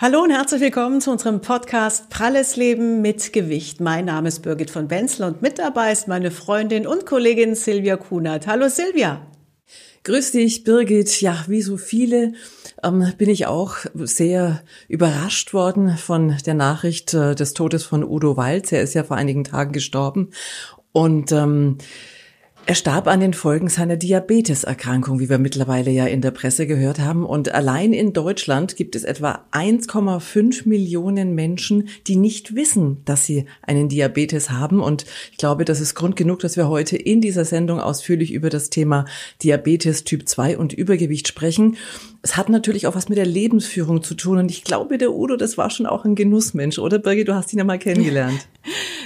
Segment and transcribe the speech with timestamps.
[0.00, 3.80] Hallo und herzlich willkommen zu unserem Podcast Pralles Leben mit Gewicht.
[3.80, 7.96] Mein Name ist Birgit von Benzler und mit dabei ist meine Freundin und Kollegin Silvia
[7.96, 8.46] Kunert.
[8.46, 9.26] Hallo Silvia.
[10.04, 11.20] Grüß dich, Birgit.
[11.20, 12.34] Ja, wie so viele
[12.84, 18.36] ähm, bin ich auch sehr überrascht worden von der Nachricht äh, des Todes von Udo
[18.36, 18.70] Walz.
[18.70, 20.30] Er ist ja vor einigen Tagen gestorben.
[20.92, 21.78] Und ähm,
[22.68, 26.98] er starb an den Folgen seiner Diabeteserkrankung, wie wir mittlerweile ja in der Presse gehört
[26.98, 27.24] haben.
[27.24, 33.46] Und allein in Deutschland gibt es etwa 1,5 Millionen Menschen, die nicht wissen, dass sie
[33.62, 34.82] einen Diabetes haben.
[34.82, 38.50] Und ich glaube, das ist Grund genug, dass wir heute in dieser Sendung ausführlich über
[38.50, 39.06] das Thema
[39.42, 41.78] Diabetes Typ 2 und Übergewicht sprechen.
[42.22, 44.38] Es hat natürlich auch was mit der Lebensführung zu tun.
[44.38, 47.28] Und ich glaube, der Udo, das war schon auch ein Genussmensch, oder Birgit?
[47.28, 48.46] Du hast ihn ja mal kennengelernt.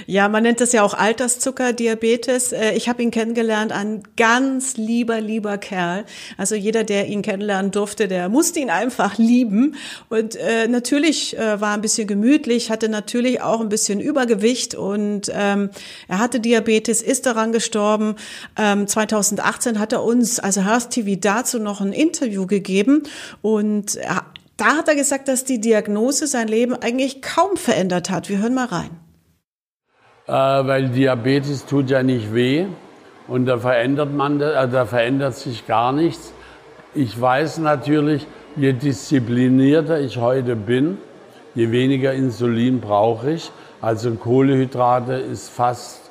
[0.05, 2.51] Ja, man nennt das ja auch Alterszucker-Diabetes.
[2.51, 6.03] Äh, ich habe ihn kennengelernt, ein ganz lieber, lieber Kerl.
[6.37, 9.75] Also jeder, der ihn kennenlernen durfte, der musste ihn einfach lieben.
[10.09, 15.31] Und äh, natürlich äh, war ein bisschen gemütlich, hatte natürlich auch ein bisschen Übergewicht und
[15.33, 15.69] ähm,
[16.09, 18.15] er hatte Diabetes, ist daran gestorben.
[18.57, 23.02] Ähm, 2018 hat er uns, also Hearst TV, dazu noch ein Interview gegeben
[23.41, 24.23] und er,
[24.57, 28.29] da hat er gesagt, dass die Diagnose sein Leben eigentlich kaum verändert hat.
[28.29, 28.91] Wir hören mal rein.
[30.27, 32.65] Äh, weil Diabetes tut ja nicht weh
[33.27, 36.33] und da verändert man, äh, da verändert sich gar nichts.
[36.93, 40.97] Ich weiß natürlich, je disziplinierter ich heute bin,
[41.55, 43.51] je weniger Insulin brauche ich.
[43.81, 46.03] Also Kohlehydrate ist fast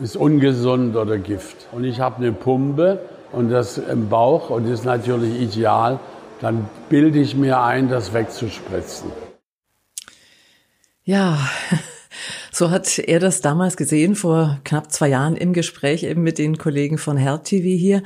[0.00, 1.68] ist ungesund oder Gift.
[1.72, 3.00] Und ich habe eine Pumpe
[3.32, 5.98] und das im Bauch und ist natürlich ideal.
[6.40, 9.10] Dann bilde ich mir ein, das wegzuspritzen.
[11.04, 11.38] Ja,
[12.62, 16.58] so hat er das damals gesehen, vor knapp zwei Jahren im Gespräch eben mit den
[16.58, 18.04] Kollegen von Health TV hier.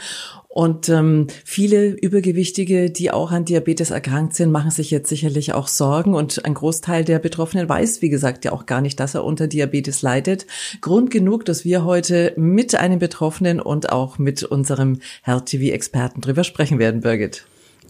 [0.49, 5.69] Und ähm, viele Übergewichtige, die auch an Diabetes erkrankt sind, machen sich jetzt sicherlich auch
[5.69, 6.15] Sorgen.
[6.15, 9.47] Und ein Großteil der Betroffenen weiß, wie gesagt, ja auch gar nicht, dass er unter
[9.47, 10.47] Diabetes leidet.
[10.81, 16.45] Grund genug, dass wir heute mit einem Betroffenen und auch mit unserem Health TV-Experten drüber
[16.45, 17.45] sprechen werden, Birgit.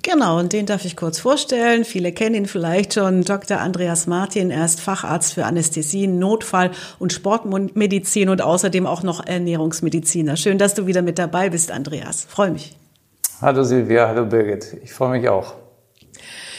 [0.08, 1.84] Genau, und den darf ich kurz vorstellen.
[1.84, 3.22] Viele kennen ihn vielleicht schon.
[3.22, 3.58] Dr.
[3.58, 10.36] Andreas Martin, er ist Facharzt für Anästhesie, Notfall und Sportmedizin und außerdem auch noch Ernährungsmediziner.
[10.36, 12.24] Schön, dass du wieder mit dabei bist, Andreas.
[12.24, 12.76] Freue mich.
[13.42, 14.76] Hallo Silvia, hallo Birgit.
[14.84, 15.54] Ich freue mich auch.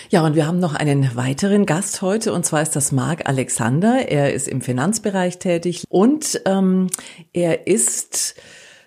[0.10, 4.10] Ja, und wir haben noch einen weiteren Gast heute, und zwar ist das Marc Alexander.
[4.10, 6.88] Er ist im Finanzbereich tätig und ähm,
[7.32, 8.36] er ist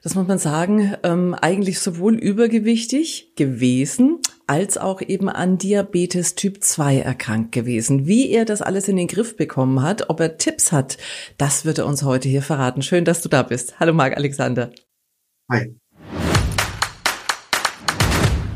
[0.03, 4.19] das muss man sagen, ähm, eigentlich sowohl übergewichtig gewesen,
[4.50, 8.09] als auch eben an Diabetes Typ 2 erkrankt gewesen.
[8.09, 10.99] Wie er das alles in den Griff bekommen hat, ob er Tipps hat,
[11.38, 12.83] das wird er uns heute hier verraten.
[12.83, 13.78] Schön, dass du da bist.
[13.78, 14.72] Hallo Marc Alexander.
[15.53, 15.77] Hi.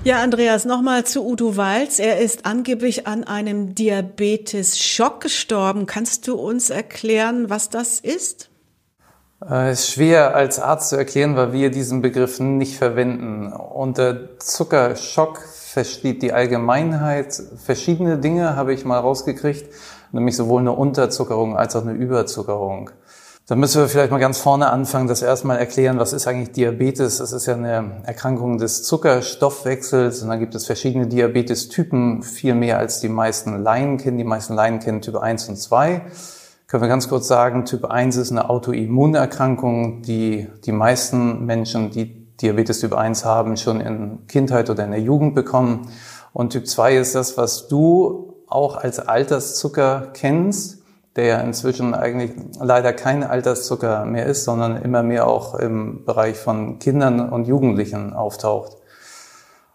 [0.02, 2.00] Ja, Andreas, nochmal zu Udo Walz.
[2.00, 5.86] Er ist angeblich an einem Diabetes-Schock gestorben.
[5.86, 8.50] Kannst du uns erklären, was das ist?
[9.48, 13.52] Es ist schwer als Arzt zu erklären, weil wir diesen Begriff nicht verwenden.
[13.52, 15.40] Unter Zuckerschock
[15.74, 19.68] versteht die Allgemeinheit verschiedene Dinge, habe ich mal rausgekriegt,
[20.12, 22.90] nämlich sowohl eine Unterzuckerung als auch eine Überzuckerung.
[23.46, 27.18] Da müssen wir vielleicht mal ganz vorne anfangen, das erstmal erklären, was ist eigentlich Diabetes?
[27.18, 32.78] Das ist ja eine Erkrankung des Zuckerstoffwechsels und dann gibt es verschiedene Diabetestypen, viel mehr
[32.78, 34.16] als die meisten Laien kennen.
[34.16, 36.02] Die meisten Laien kennen Typ 1 und 2
[36.68, 42.23] können wir ganz kurz sagen, Typ 1 ist eine Autoimmunerkrankung, die die meisten Menschen, die
[42.40, 45.88] Diabetes Typ 1 haben, schon in Kindheit oder in der Jugend bekommen.
[46.32, 50.82] Und Typ 2 ist das, was du auch als Alterszucker kennst,
[51.16, 56.36] der ja inzwischen eigentlich leider kein Alterszucker mehr ist, sondern immer mehr auch im Bereich
[56.36, 58.76] von Kindern und Jugendlichen auftaucht.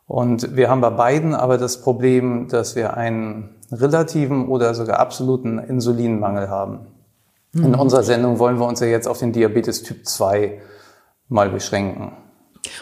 [0.06, 5.60] Und wir haben bei beiden aber das Problem, dass wir einen relativen oder sogar absoluten
[5.60, 6.88] Insulinmangel haben.
[7.54, 10.62] In unserer Sendung wollen wir uns ja jetzt auf den Diabetes Typ 2
[11.30, 12.12] mal beschränken.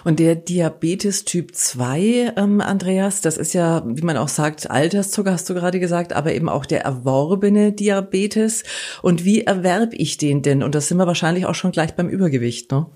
[0.03, 5.31] Und der Diabetes Typ 2, ähm, Andreas, das ist ja, wie man auch sagt, Alterszucker,
[5.31, 8.63] hast du gerade gesagt, aber eben auch der erworbene Diabetes.
[9.01, 10.63] Und wie erwerbe ich den denn?
[10.63, 12.87] Und das sind wir wahrscheinlich auch schon gleich beim Übergewicht, ne?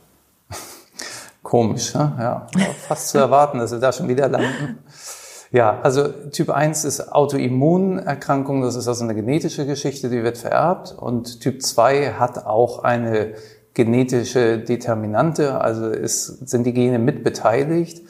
[1.44, 2.16] Komisch, ne?
[2.20, 2.48] ja.
[2.88, 4.80] Fast zu erwarten, dass wir da schon wieder landen.
[5.52, 10.96] Ja, also Typ 1 ist Autoimmunerkrankung, das ist also eine genetische Geschichte, die wird vererbt.
[10.98, 13.34] Und Typ 2 hat auch eine
[13.74, 18.02] genetische Determinante, also es sind die Gene mitbeteiligt.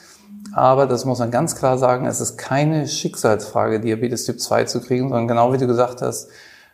[0.54, 4.82] Aber das muss man ganz klar sagen, es ist keine Schicksalsfrage, Diabetes Typ 2 zu
[4.82, 6.30] kriegen, sondern genau wie du gesagt hast,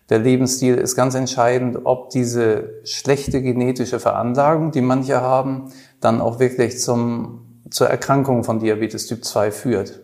[0.09, 6.39] der Lebensstil ist ganz entscheidend, ob diese schlechte genetische Veranlagung, die manche haben, dann auch
[6.39, 9.99] wirklich zum, zur Erkrankung von Diabetes Typ 2 führt.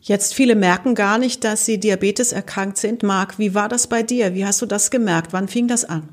[0.00, 3.02] Jetzt viele merken gar nicht, dass sie Diabetes erkrankt sind.
[3.02, 4.34] Marc, wie war das bei dir?
[4.34, 5.32] Wie hast du das gemerkt?
[5.32, 6.08] Wann fing das an?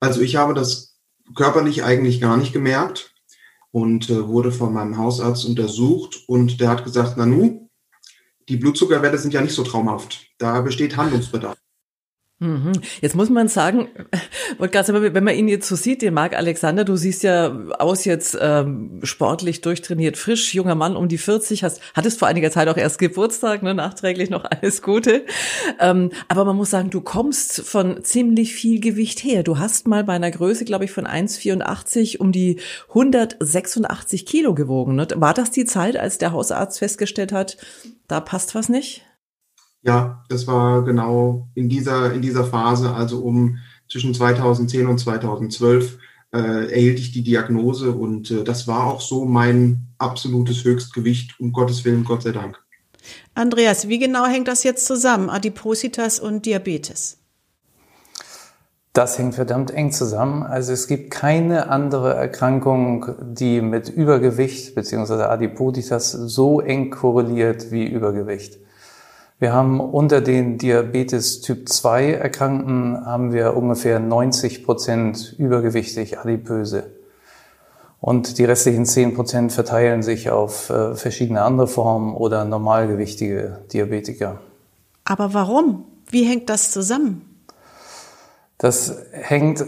[0.00, 0.98] Also ich habe das
[1.34, 3.14] körperlich eigentlich gar nicht gemerkt
[3.70, 7.68] und äh, wurde von meinem Hausarzt untersucht und der hat gesagt, Nanu,
[8.48, 10.26] die Blutzuckerwerte sind ja nicht so traumhaft.
[10.38, 11.58] Da besteht Handlungsbedarf.
[12.38, 12.72] Mhm.
[13.00, 13.88] Jetzt muss man sagen,
[14.58, 17.48] wenn man ihn jetzt so sieht, den Marc Alexander, du siehst ja
[17.78, 22.50] aus jetzt ähm, sportlich durchtrainiert, frisch, junger Mann um die 40, hast, hattest vor einiger
[22.50, 25.24] Zeit auch erst Geburtstag, ne, nachträglich noch alles Gute.
[25.80, 29.42] Ähm, aber man muss sagen, du kommst von ziemlich viel Gewicht her.
[29.42, 34.96] Du hast mal bei einer Größe, glaube ich, von 1,84 um die 186 Kilo gewogen.
[34.96, 35.08] Ne?
[35.14, 37.56] War das die Zeit, als der Hausarzt festgestellt hat,
[38.08, 39.05] da passt was nicht?
[39.86, 45.98] Ja, das war genau in dieser, in dieser Phase, also um zwischen 2010 und 2012
[46.34, 51.52] äh, erhielt ich die Diagnose und äh, das war auch so mein absolutes Höchstgewicht, um
[51.52, 52.58] Gottes Willen, Gott sei Dank.
[53.34, 57.18] Andreas, wie genau hängt das jetzt zusammen, Adipositas und Diabetes?
[58.92, 60.42] Das hängt verdammt eng zusammen.
[60.42, 65.22] Also es gibt keine andere Erkrankung, die mit Übergewicht bzw.
[65.24, 68.58] Adipositas so eng korreliert wie Übergewicht.
[69.38, 76.90] Wir haben unter den Diabetes Typ 2 Erkrankten haben wir ungefähr 90 Prozent übergewichtig adipöse.
[78.00, 84.40] Und die restlichen 10 Prozent verteilen sich auf äh, verschiedene andere Formen oder normalgewichtige Diabetiker.
[85.04, 85.84] Aber warum?
[86.08, 87.22] Wie hängt das zusammen?
[88.56, 89.62] Das hängt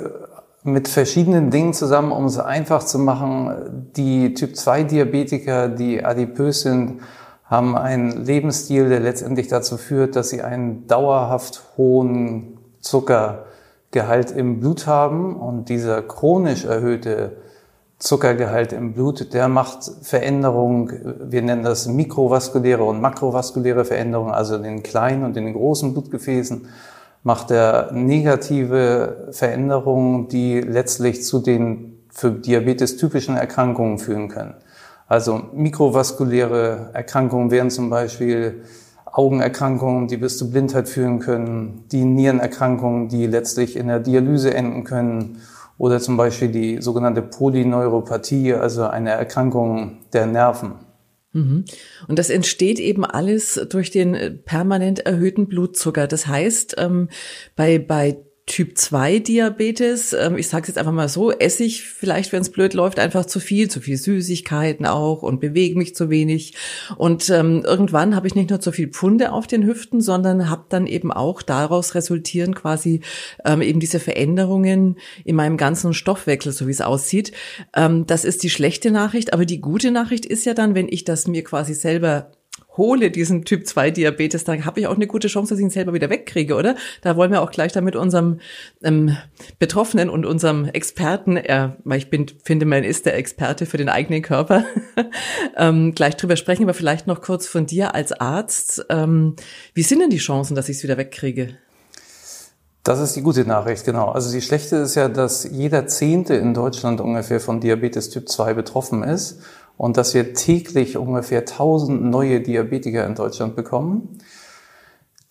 [0.63, 3.91] mit verschiedenen Dingen zusammen, um es einfach zu machen.
[3.97, 7.01] Die Typ 2 Diabetiker, die adipös sind,
[7.49, 14.87] haben einen Lebensstil, der letztendlich dazu führt, dass sie einen dauerhaft hohen Zuckergehalt im Blut
[14.87, 15.35] haben.
[15.35, 17.39] Und dieser chronisch erhöhte
[17.99, 24.63] Zuckergehalt im Blut, der macht Veränderungen, wir nennen das mikrovaskuläre und makrovaskuläre Veränderungen, also in
[24.63, 26.69] den kleinen und in den großen Blutgefäßen,
[27.25, 34.55] macht er negative Veränderungen, die letztlich zu den für Diabetes typischen Erkrankungen führen können.
[35.09, 38.63] Also mikrovaskuläre Erkrankungen wären zum Beispiel
[39.07, 44.85] Augenerkrankungen, die bis zu Blindheit führen können, die Nierenerkrankungen, die letztlich in der Dialyse enden
[44.85, 45.41] können
[45.79, 50.75] oder zum Beispiel die sogenannte Polyneuropathie, also eine Erkrankung der Nerven.
[51.33, 51.65] Mhm.
[52.07, 56.07] Und das entsteht eben alles durch den permanent erhöhten Blutzucker.
[56.07, 57.09] Das heißt, ähm,
[57.57, 58.19] bei, bei
[58.49, 62.51] Typ 2 Diabetes, ähm, ich sage jetzt einfach mal so, esse ich vielleicht, wenn es
[62.51, 66.55] blöd läuft, einfach zu viel, zu viel Süßigkeiten auch und bewege mich zu wenig.
[66.97, 70.65] Und ähm, irgendwann habe ich nicht nur zu viel Pfunde auf den Hüften, sondern habe
[70.71, 73.03] dann eben auch daraus resultieren quasi
[73.45, 77.33] ähm, eben diese Veränderungen in meinem ganzen Stoffwechsel, so wie es aussieht.
[77.77, 81.05] Ähm, das ist die schlechte Nachricht, aber die gute Nachricht ist ja dann, wenn ich
[81.05, 82.33] das mir quasi selber
[82.79, 85.71] hole diesen Typ 2 Diabetes, dann habe ich auch eine gute Chance, dass ich ihn
[85.71, 86.77] selber wieder wegkriege, oder?
[87.03, 88.41] Da wollen wir auch gleich dann mit unserem
[88.83, 89.17] ähm,
[89.59, 93.89] Betroffenen und unserem Experten, äh, weil ich bin, finde, man ist der Experte für den
[93.89, 94.65] eigenen Körper,
[95.57, 98.87] ähm, gleich drüber sprechen, aber vielleicht noch kurz von dir als Arzt.
[98.89, 99.35] Ähm,
[99.75, 101.59] wie sind denn die Chancen, dass ich es wieder wegkriege?
[102.85, 104.09] Das ist die gute Nachricht, genau.
[104.09, 108.55] Also die schlechte ist ja, dass jeder Zehnte in Deutschland ungefähr von Diabetes Typ 2
[108.55, 109.41] betroffen ist
[109.79, 114.19] und dass wir täglich ungefähr 1000 neue Diabetiker in Deutschland bekommen.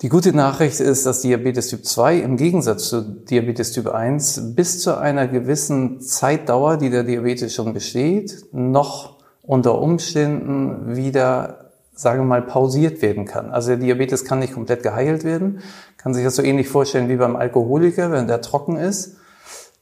[0.01, 4.79] Die gute Nachricht ist, dass Diabetes Typ 2 im Gegensatz zu Diabetes Typ 1 bis
[4.81, 12.25] zu einer gewissen Zeitdauer, die der Diabetes schon besteht, noch unter Umständen wieder, sagen wir
[12.25, 13.51] mal, pausiert werden kann.
[13.51, 15.59] Also der Diabetes kann nicht komplett geheilt werden,
[15.97, 19.17] kann sich das so ähnlich vorstellen wie beim Alkoholiker, wenn der trocken ist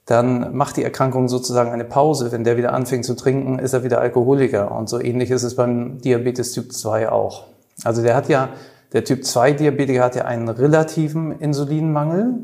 [0.05, 2.31] dann macht die Erkrankung sozusagen eine Pause.
[2.31, 4.71] Wenn der wieder anfängt zu trinken, ist er wieder Alkoholiker.
[4.71, 7.47] Und so ähnlich ist es beim Diabetes Typ 2 auch.
[7.83, 8.49] Also der hat ja,
[8.93, 12.35] der Typ 2 Diabetiker hat ja einen relativen Insulinmangel.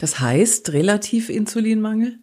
[0.00, 2.14] Das heißt relativ Insulinmangel?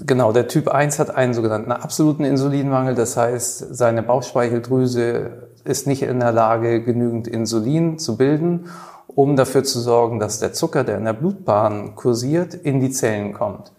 [0.00, 2.96] Genau, der Typ 1 hat einen sogenannten absoluten Insulinmangel.
[2.96, 8.66] Das heißt, seine Bauchspeicheldrüse ist nicht in der Lage, genügend Insulin zu bilden,
[9.06, 13.32] um dafür zu sorgen, dass der Zucker, der in der Blutbahn kursiert, in die Zellen
[13.32, 13.70] kommt.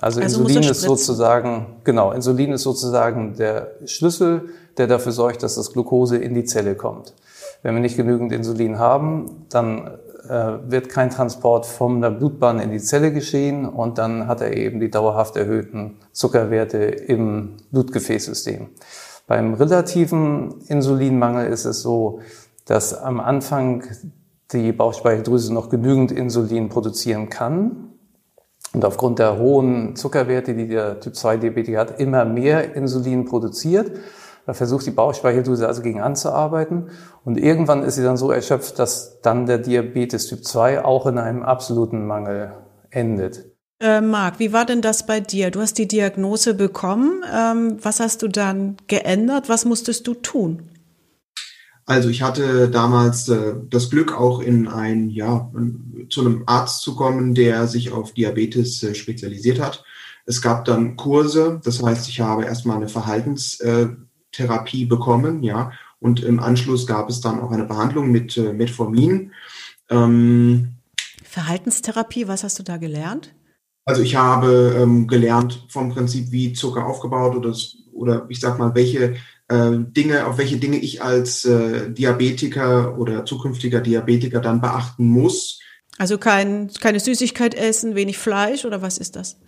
[0.00, 5.56] Also, also Insulin ist sozusagen, genau, Insulin ist sozusagen der Schlüssel, der dafür sorgt, dass
[5.56, 7.14] das Glucose in die Zelle kommt.
[7.62, 12.70] Wenn wir nicht genügend Insulin haben, dann äh, wird kein Transport von der Blutbahn in
[12.70, 18.68] die Zelle geschehen und dann hat er eben die dauerhaft erhöhten Zuckerwerte im Blutgefäßsystem.
[19.26, 22.20] Beim relativen Insulinmangel ist es so,
[22.66, 23.82] dass am Anfang
[24.52, 27.87] die Bauchspeicheldrüse noch genügend Insulin produzieren kann,
[28.72, 33.90] und aufgrund der hohen Zuckerwerte, die der Typ-2-Diabetiker hat, immer mehr Insulin produziert.
[34.46, 36.88] Da versucht die Bauchspeicheldrüse also gegen anzuarbeiten.
[37.24, 41.18] Und irgendwann ist sie dann so erschöpft, dass dann der Diabetes Typ 2 auch in
[41.18, 42.52] einem absoluten Mangel
[42.90, 43.44] endet.
[43.80, 45.50] Äh, Marc, wie war denn das bei dir?
[45.50, 47.22] Du hast die Diagnose bekommen.
[47.32, 49.48] Ähm, was hast du dann geändert?
[49.48, 50.70] Was musstest du tun?
[51.88, 55.50] Also ich hatte damals äh, das Glück, auch in ein, ja,
[56.10, 59.82] zu einem Arzt zu kommen, der sich auf Diabetes äh, spezialisiert hat.
[60.26, 66.40] Es gab dann Kurse, das heißt, ich habe erstmal eine Verhaltenstherapie bekommen, ja, und im
[66.40, 69.32] Anschluss gab es dann auch eine Behandlung mit äh, Metformin.
[69.88, 70.74] Ähm,
[71.24, 73.34] Verhaltenstherapie, was hast du da gelernt?
[73.86, 77.56] Also ich habe ähm, gelernt vom Prinzip, wie Zucker aufgebaut oder,
[77.94, 79.16] oder ich sag mal, welche äh,
[79.50, 85.60] Dinge, auf welche Dinge ich als äh, Diabetiker oder zukünftiger Diabetiker dann beachten muss.
[85.96, 89.40] Also kein, keine Süßigkeit essen, wenig Fleisch oder was ist das?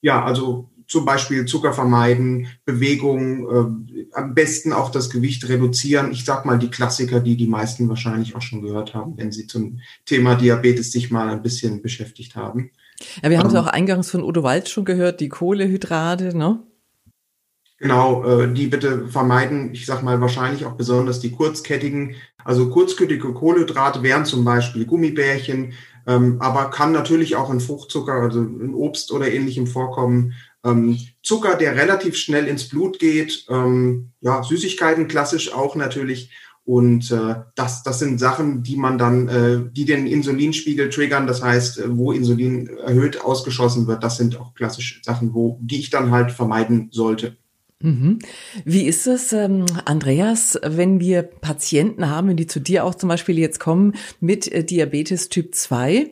[0.00, 6.10] Ja, also zum Beispiel Zucker vermeiden, Bewegung, äh, am besten auch das Gewicht reduzieren.
[6.12, 9.46] Ich sag mal die Klassiker, die die meisten wahrscheinlich auch schon gehört haben, wenn sie
[9.46, 12.70] zum Thema Diabetes sich mal ein bisschen beschäftigt haben.
[13.22, 16.62] Ja, wir haben es ähm, auch eingangs von Udo Wald schon gehört, die Kohlehydrate, ne?
[17.78, 23.32] Genau, äh, die bitte vermeiden, ich sag mal wahrscheinlich auch besonders die kurzkettigen, also kurzkettige
[23.32, 25.74] Kohlenhydrate wären zum Beispiel Gummibärchen,
[26.06, 30.32] ähm, aber kann natürlich auch in Fruchtzucker, also in Obst oder ähnlichem vorkommen.
[30.64, 36.32] Ähm, Zucker, der relativ schnell ins Blut geht, ähm, ja, Süßigkeiten klassisch auch natürlich.
[36.64, 41.26] Und äh, das, das sind Sachen, die man dann, äh, die den Insulinspiegel triggern.
[41.26, 45.80] Das heißt, äh, wo Insulin erhöht ausgeschossen wird, das sind auch klassische Sachen, wo die
[45.80, 47.36] ich dann halt vermeiden sollte.
[47.80, 48.18] Mhm.
[48.64, 53.38] Wie ist es, ähm, Andreas, wenn wir Patienten haben, die zu dir auch zum Beispiel
[53.38, 56.10] jetzt kommen mit äh, Diabetes Typ 2?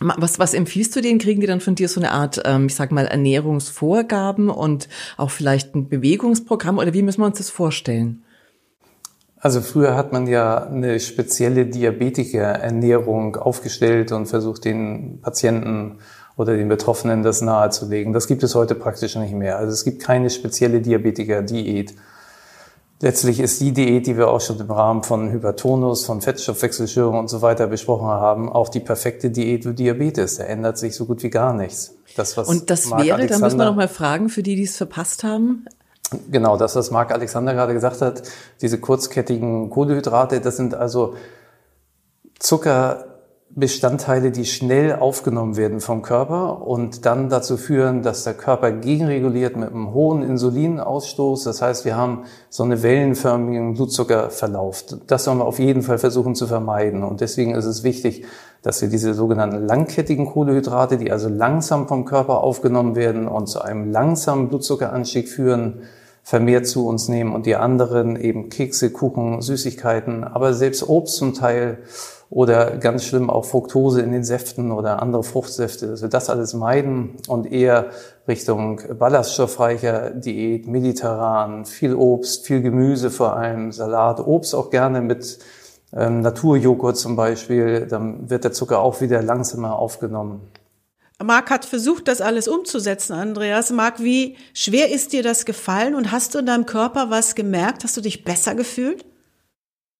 [0.00, 1.18] Was, was empfiehlst du denen?
[1.18, 5.30] Kriegen die dann von dir so eine Art, ähm, ich sag mal, Ernährungsvorgaben und auch
[5.30, 8.22] vielleicht ein Bewegungsprogramm oder wie müssen wir uns das vorstellen?
[9.40, 15.98] Also früher hat man ja eine spezielle Diabetikerernährung aufgestellt und versucht den Patienten
[16.38, 18.12] oder den Betroffenen das nahezulegen.
[18.12, 19.58] Das gibt es heute praktisch nicht mehr.
[19.58, 21.94] Also es gibt keine spezielle Diabetiker-Diät.
[23.00, 27.28] Letztlich ist die Diät, die wir auch schon im Rahmen von Hypertonus, von Fettstoffwechselstörungen und
[27.28, 30.36] so weiter besprochen haben, auch die perfekte Diät für Diabetes.
[30.36, 31.94] Da ändert sich so gut wie gar nichts.
[32.16, 34.54] Das, was und das Marc wäre, Alexander, da müssen wir noch mal fragen, für die,
[34.54, 35.66] die es verpasst haben.
[36.30, 38.22] Genau, das, was Marc Alexander gerade gesagt hat,
[38.62, 41.14] diese kurzkettigen Kohlenhydrate, das sind also
[42.38, 43.07] Zucker,
[43.50, 49.56] Bestandteile, die schnell aufgenommen werden vom Körper und dann dazu führen, dass der Körper gegenreguliert
[49.56, 51.44] mit einem hohen Insulinausstoß.
[51.44, 54.84] Das heißt, wir haben so eine wellenförmigen Blutzuckerverlauf.
[55.06, 57.02] Das sollen wir auf jeden Fall versuchen zu vermeiden.
[57.02, 58.26] Und deswegen ist es wichtig,
[58.62, 63.62] dass wir diese sogenannten langkettigen Kohlenhydrate, die also langsam vom Körper aufgenommen werden und zu
[63.62, 65.82] einem langsamen Blutzuckeranstieg führen,
[66.22, 71.32] vermehrt zu uns nehmen und die anderen eben Kekse, Kuchen, Süßigkeiten, aber selbst Obst zum
[71.32, 71.78] Teil
[72.30, 76.52] oder ganz schlimm auch Fructose in den Säften oder andere Fruchtsäfte, dass wir das alles
[76.52, 77.90] meiden und eher
[78.26, 85.38] Richtung ballaststoffreicher Diät, mediterran, viel Obst, viel Gemüse vor allem, Salat, Obst auch gerne mit
[85.94, 90.42] ähm, Naturjoghurt zum Beispiel, dann wird der Zucker auch wieder langsamer aufgenommen.
[91.22, 93.70] Marc hat versucht, das alles umzusetzen, Andreas.
[93.72, 97.82] Marc, wie schwer ist dir das gefallen und hast du in deinem Körper was gemerkt?
[97.82, 99.04] Hast du dich besser gefühlt?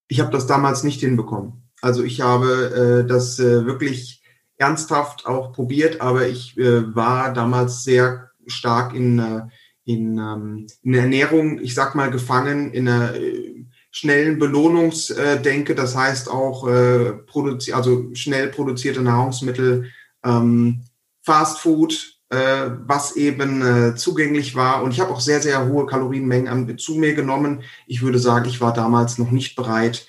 [0.06, 1.67] Ich habe das damals nicht hinbekommen.
[1.80, 4.22] Also ich habe äh, das äh, wirklich
[4.56, 9.42] ernsthaft auch probiert, aber ich äh, war damals sehr stark in, äh,
[9.84, 15.74] in, ähm, in der Ernährung, ich sag mal, gefangen in einer äh, schnellen Belohnungsdenke.
[15.74, 19.90] Das heißt auch äh, produzi also schnell produzierte Nahrungsmittel,
[20.24, 20.84] ähm,
[21.22, 24.82] Fast Food, äh, was eben äh, zugänglich war.
[24.82, 27.62] Und ich habe auch sehr, sehr hohe Kalorienmengen an, zu mir genommen.
[27.86, 30.06] Ich würde sagen, ich war damals noch nicht bereit,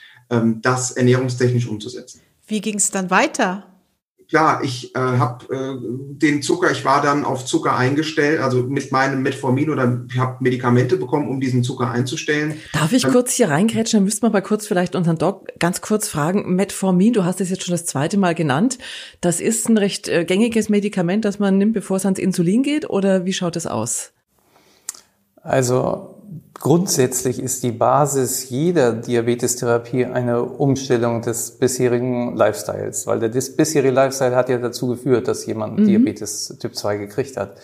[0.62, 2.22] das ernährungstechnisch umzusetzen.
[2.46, 3.66] Wie ging es dann weiter?
[4.30, 8.92] Klar, ich äh, habe äh, den Zucker, ich war dann auf Zucker eingestellt, also mit
[8.92, 12.54] meinem Metformin oder ich habe Medikamente bekommen, um diesen Zucker einzustellen.
[12.72, 13.98] Darf ich ähm, kurz hier reingrätschen?
[13.98, 16.56] Dann müssten wir mal kurz vielleicht unseren Doc ganz kurz fragen.
[16.56, 18.78] Metformin, du hast es jetzt schon das zweite Mal genannt.
[19.20, 22.88] Das ist ein recht äh, gängiges Medikament, das man nimmt, bevor es ans Insulin geht
[22.88, 24.12] oder wie schaut es aus?
[25.42, 26.19] Also
[26.54, 34.36] Grundsätzlich ist die Basis jeder Diabetestherapie eine Umstellung des bisherigen Lifestyles, weil der bisherige Lifestyle
[34.36, 35.86] hat ja dazu geführt, dass jemand mhm.
[35.86, 37.56] Diabetes Typ 2 gekriegt hat.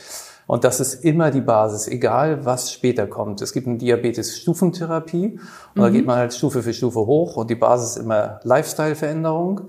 [0.47, 3.41] Und das ist immer die Basis, egal was später kommt.
[3.41, 5.39] Es gibt eine Diabetes-Stufentherapie
[5.73, 5.81] und mhm.
[5.81, 9.61] da geht man halt Stufe für Stufe hoch und die Basis ist immer Lifestyle-Veränderung.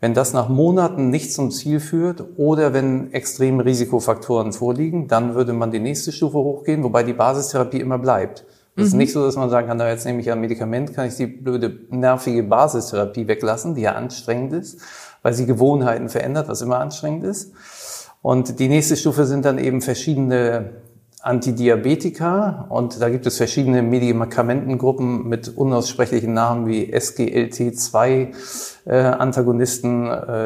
[0.00, 5.52] Wenn das nach Monaten nicht zum Ziel führt oder wenn extreme Risikofaktoren vorliegen, dann würde
[5.52, 8.44] man die nächste Stufe hochgehen, wobei die Basistherapie immer bleibt.
[8.76, 8.98] Es ist mhm.
[8.98, 11.26] nicht so, dass man sagen kann, na, jetzt nehme ich ein Medikament, kann ich die
[11.26, 14.80] blöde, nervige Basistherapie weglassen, die ja anstrengend ist,
[15.22, 17.52] weil sie Gewohnheiten verändert, was immer anstrengend ist.
[18.20, 20.82] Und die nächste Stufe sind dann eben verschiedene
[21.24, 28.34] Antidiabetika und da gibt es verschiedene Medikamentengruppen mit unaussprechlichen Namen wie SGLT2
[28.84, 29.14] äh, äh,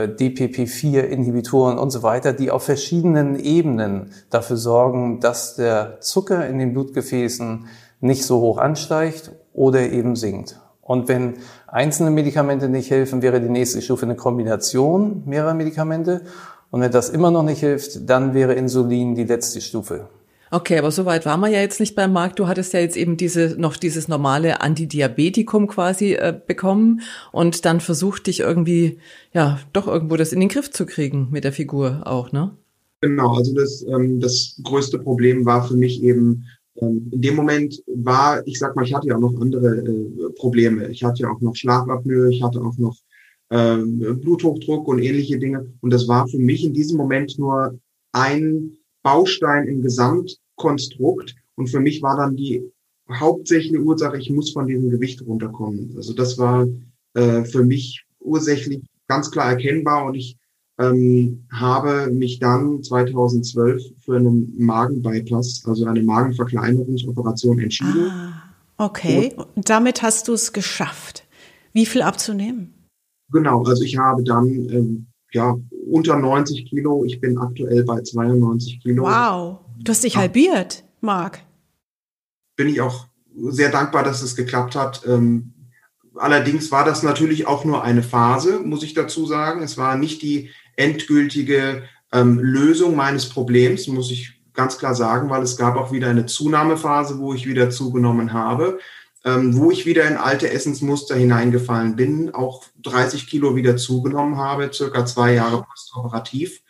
[0.07, 6.59] DPP4 Inhibitoren und so weiter, die auf verschiedenen Ebenen dafür sorgen, dass der Zucker in
[6.59, 7.67] den Blutgefäßen
[8.01, 10.61] nicht so hoch ansteigt oder eben sinkt.
[10.81, 11.35] Und wenn
[11.67, 16.23] einzelne Medikamente nicht helfen, wäre die nächste Stufe eine Kombination mehrerer Medikamente.
[16.71, 20.09] Und wenn das immer noch nicht hilft, dann wäre Insulin die letzte Stufe.
[20.51, 22.39] Okay, aber so weit waren wir ja jetzt nicht beim Markt.
[22.39, 27.03] Du hattest ja jetzt eben diese noch dieses normale Antidiabetikum quasi äh, bekommen
[27.33, 28.99] und dann versucht dich irgendwie
[29.33, 32.53] ja doch irgendwo das in den Griff zu kriegen mit der Figur auch, ne?
[33.01, 36.47] Genau, also das ähm, das größte Problem war für mich eben
[36.81, 40.33] ähm, in dem Moment war, ich sag mal, ich hatte ja auch noch andere äh,
[40.37, 40.89] Probleme.
[40.89, 42.97] Ich hatte ja auch noch Schlafapnoe, ich hatte auch noch
[43.51, 45.73] ähm, Bluthochdruck und ähnliche Dinge.
[45.81, 47.79] Und das war für mich in diesem Moment nur
[48.13, 48.78] ein
[49.09, 51.35] Baustein im Gesamtkonstrukt.
[51.55, 52.63] Und für mich war dann die
[53.11, 55.95] hauptsächliche Ursache, ich muss von diesem Gewicht runterkommen.
[55.97, 56.67] Also das war
[57.15, 60.37] äh, für mich ursächlich ganz klar erkennbar und ich
[60.79, 68.11] ähm, habe mich dann 2012 für einen Magenbypass, also eine Magenverkleinerungsoperation entschieden.
[68.11, 68.43] Ah,
[68.77, 71.27] okay, und damit hast du es geschafft.
[71.73, 72.75] Wie viel abzunehmen?
[73.33, 75.57] Genau, also ich habe dann ähm, ja
[75.91, 77.05] unter 90 Kilo.
[77.05, 79.05] Ich bin aktuell bei 92 Kilo.
[79.05, 80.21] Wow, du hast dich ja.
[80.21, 81.41] halbiert, Marc.
[82.57, 83.07] Bin ich auch
[83.37, 85.03] sehr dankbar, dass es geklappt hat.
[85.07, 85.53] Ähm,
[86.17, 89.63] allerdings war das natürlich auch nur eine Phase, muss ich dazu sagen.
[89.63, 91.83] Es war nicht die endgültige
[92.13, 96.27] ähm, Lösung meines Problems, muss ich ganz klar sagen, weil es gab auch wieder eine
[96.27, 98.79] Zunahmephase, wo ich wieder zugenommen habe
[99.25, 104.71] ähm, wo ich wieder in alte Essensmuster hineingefallen bin, auch 30 Kilo wieder zugenommen habe,
[104.73, 106.63] circa zwei Jahre postoperativ.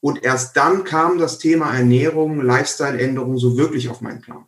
[0.00, 4.44] Und erst dann kam das Thema Ernährung, Lifestyle-Änderung so wirklich auf meinen Plan.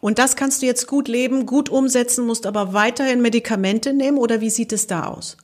[0.00, 4.40] Und das kannst du jetzt gut leben, gut umsetzen, musst aber weiterhin Medikamente nehmen oder
[4.40, 5.36] wie sieht es da aus?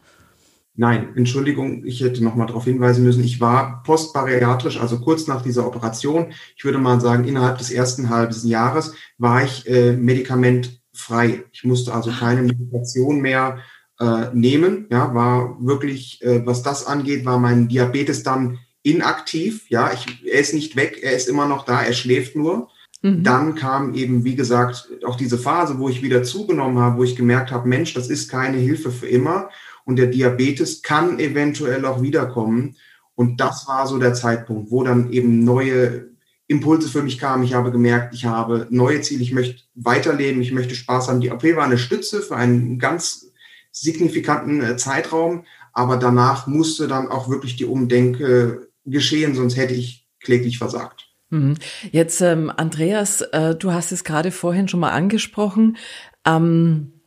[0.75, 3.23] Nein, Entschuldigung, ich hätte noch mal darauf hinweisen müssen.
[3.23, 6.33] Ich war postbariatrisch, also kurz nach dieser Operation.
[6.57, 11.45] Ich würde mal sagen, innerhalb des ersten halben Jahres war ich äh, Medikament frei.
[11.53, 13.59] Ich musste also keine Medikation mehr
[13.99, 14.87] äh, nehmen.
[14.91, 19.69] Ja, war wirklich, äh, was das angeht, war mein Diabetes dann inaktiv.
[19.69, 22.69] Ja, ich, er ist nicht weg, er ist immer noch da, er schläft nur.
[23.03, 23.23] Mhm.
[23.23, 27.17] Dann kam eben, wie gesagt, auch diese Phase, wo ich wieder zugenommen habe, wo ich
[27.17, 29.51] gemerkt habe, Mensch, das ist keine Hilfe für immer
[29.85, 32.77] und der Diabetes kann eventuell auch wiederkommen.
[33.15, 36.11] Und das war so der Zeitpunkt, wo dann eben neue
[36.51, 37.45] Impulse für mich kamen.
[37.45, 41.21] Ich habe gemerkt, ich habe neue Ziele, ich möchte weiterleben, ich möchte Spaß haben.
[41.21, 43.31] Die OP war eine Stütze für einen ganz
[43.71, 50.09] signifikanten äh, Zeitraum, aber danach musste dann auch wirklich die Umdenke geschehen, sonst hätte ich
[50.19, 51.09] kläglich versagt.
[51.29, 51.55] Mhm.
[51.93, 55.77] Jetzt, ähm, Andreas, äh, du hast es gerade vorhin schon mal angesprochen.
[56.27, 57.00] Ähm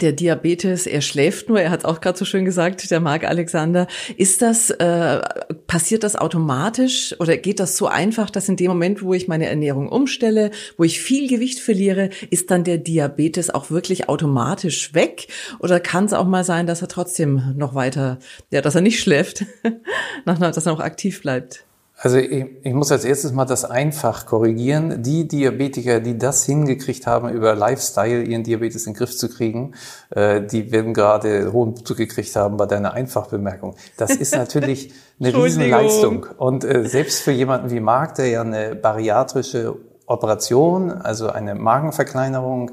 [0.00, 3.86] der Diabetes, er schläft nur, er hat auch gerade so schön gesagt, der Marc Alexander.
[4.16, 5.20] Ist das, äh,
[5.66, 9.46] passiert das automatisch oder geht das so einfach, dass in dem Moment, wo ich meine
[9.46, 15.28] Ernährung umstelle, wo ich viel Gewicht verliere, ist dann der Diabetes auch wirklich automatisch weg?
[15.58, 18.18] Oder kann es auch mal sein, dass er trotzdem noch weiter,
[18.50, 19.44] ja, dass er nicht schläft,
[20.24, 21.64] dass er noch aktiv bleibt?
[21.98, 25.02] Also ich, ich, muss als erstes mal das einfach korrigieren.
[25.02, 29.74] Die Diabetiker, die das hingekriegt haben, über Lifestyle ihren Diabetes in den Griff zu kriegen,
[30.10, 33.76] äh, die werden gerade hohen Blutdruck gekriegt haben bei deiner Einfachbemerkung.
[33.96, 36.26] Das ist natürlich eine Riesenleistung.
[36.38, 39.76] Und äh, selbst für jemanden wie Marc, der ja eine bariatrische
[40.06, 42.72] Operation, also eine Magenverkleinerung,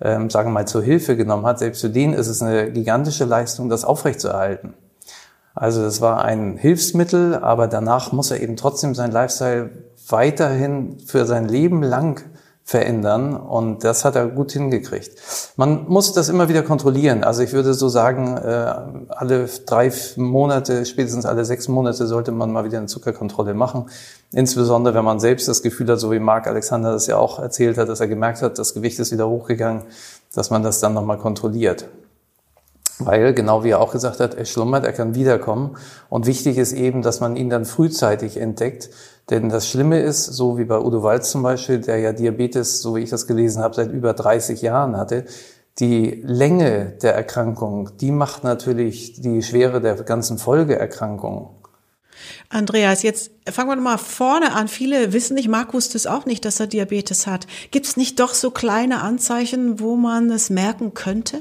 [0.00, 3.26] ähm, sagen wir mal, zur Hilfe genommen hat, selbst für den ist es eine gigantische
[3.26, 4.74] Leistung, das aufrechtzuerhalten.
[5.54, 9.70] Also das war ein Hilfsmittel, aber danach muss er eben trotzdem sein Lifestyle
[10.08, 12.22] weiterhin für sein Leben lang
[12.70, 15.10] verändern und das hat er gut hingekriegt.
[15.56, 17.24] Man muss das immer wieder kontrollieren.
[17.24, 18.74] Also ich würde so sagen, äh,
[19.08, 23.86] alle drei Monate, spätestens alle sechs Monate sollte man mal wieder eine Zuckerkontrolle machen.
[24.32, 27.76] Insbesondere wenn man selbst das Gefühl hat, so wie Marc Alexander das ja auch erzählt
[27.76, 29.82] hat, dass er gemerkt hat, das Gewicht ist wieder hochgegangen,
[30.32, 31.88] dass man das dann nochmal kontrolliert.
[33.00, 35.76] Weil, genau wie er auch gesagt hat, er schlummert, er kann wiederkommen.
[36.08, 38.90] Und wichtig ist eben, dass man ihn dann frühzeitig entdeckt.
[39.30, 42.96] Denn das Schlimme ist, so wie bei Udo Walz zum Beispiel, der ja Diabetes, so
[42.96, 45.24] wie ich das gelesen habe, seit über 30 Jahren hatte,
[45.78, 51.48] die Länge der Erkrankung, die macht natürlich die Schwere der ganzen Folgeerkrankungen.
[52.48, 54.68] Andreas, jetzt fangen wir mal vorne an.
[54.68, 57.46] Viele wissen nicht, Marc wusste es auch nicht, dass er Diabetes hat.
[57.70, 61.40] Gibt es nicht doch so kleine Anzeichen, wo man es merken könnte?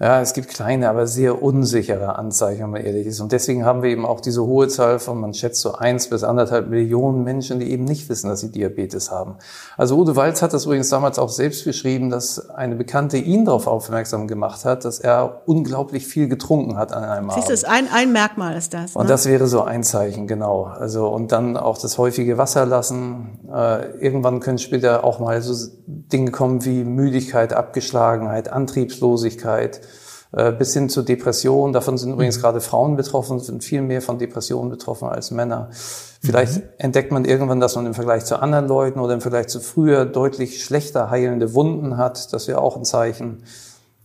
[0.00, 3.20] Ja, es gibt kleine, aber sehr unsichere Anzeichen, wenn man ehrlich ist.
[3.20, 6.24] Und deswegen haben wir eben auch diese hohe Zahl von, man schätzt so eins bis
[6.24, 9.36] anderthalb Millionen Menschen, die eben nicht wissen, dass sie Diabetes haben.
[9.76, 13.68] Also Udo Walz hat das übrigens damals auch selbst beschrieben, dass eine Bekannte ihn darauf
[13.68, 17.48] aufmerksam gemacht hat, dass er unglaublich viel getrunken hat an einem Siehst Abend.
[17.50, 18.96] Siehst du, ein, ein Merkmal ist das.
[18.96, 19.00] Ne?
[19.00, 20.64] Und das wäre so ein Zeichen, genau.
[20.64, 23.38] Also, und dann auch das häufige Wasser lassen.
[23.48, 29.82] Äh, irgendwann können später auch mal so Dinge kommen wie Müdigkeit, Abgeschlagenheit, Antriebslosigkeit,
[30.58, 31.72] bis hin zur Depression.
[31.72, 32.42] Davon sind übrigens mhm.
[32.42, 35.70] gerade Frauen betroffen, sind viel mehr von Depressionen betroffen als Männer.
[36.22, 36.62] Vielleicht mhm.
[36.78, 40.04] entdeckt man irgendwann, dass man im Vergleich zu anderen Leuten oder im Vergleich zu früher
[40.04, 42.32] deutlich schlechter heilende Wunden hat.
[42.32, 43.44] Das wäre auch ein Zeichen.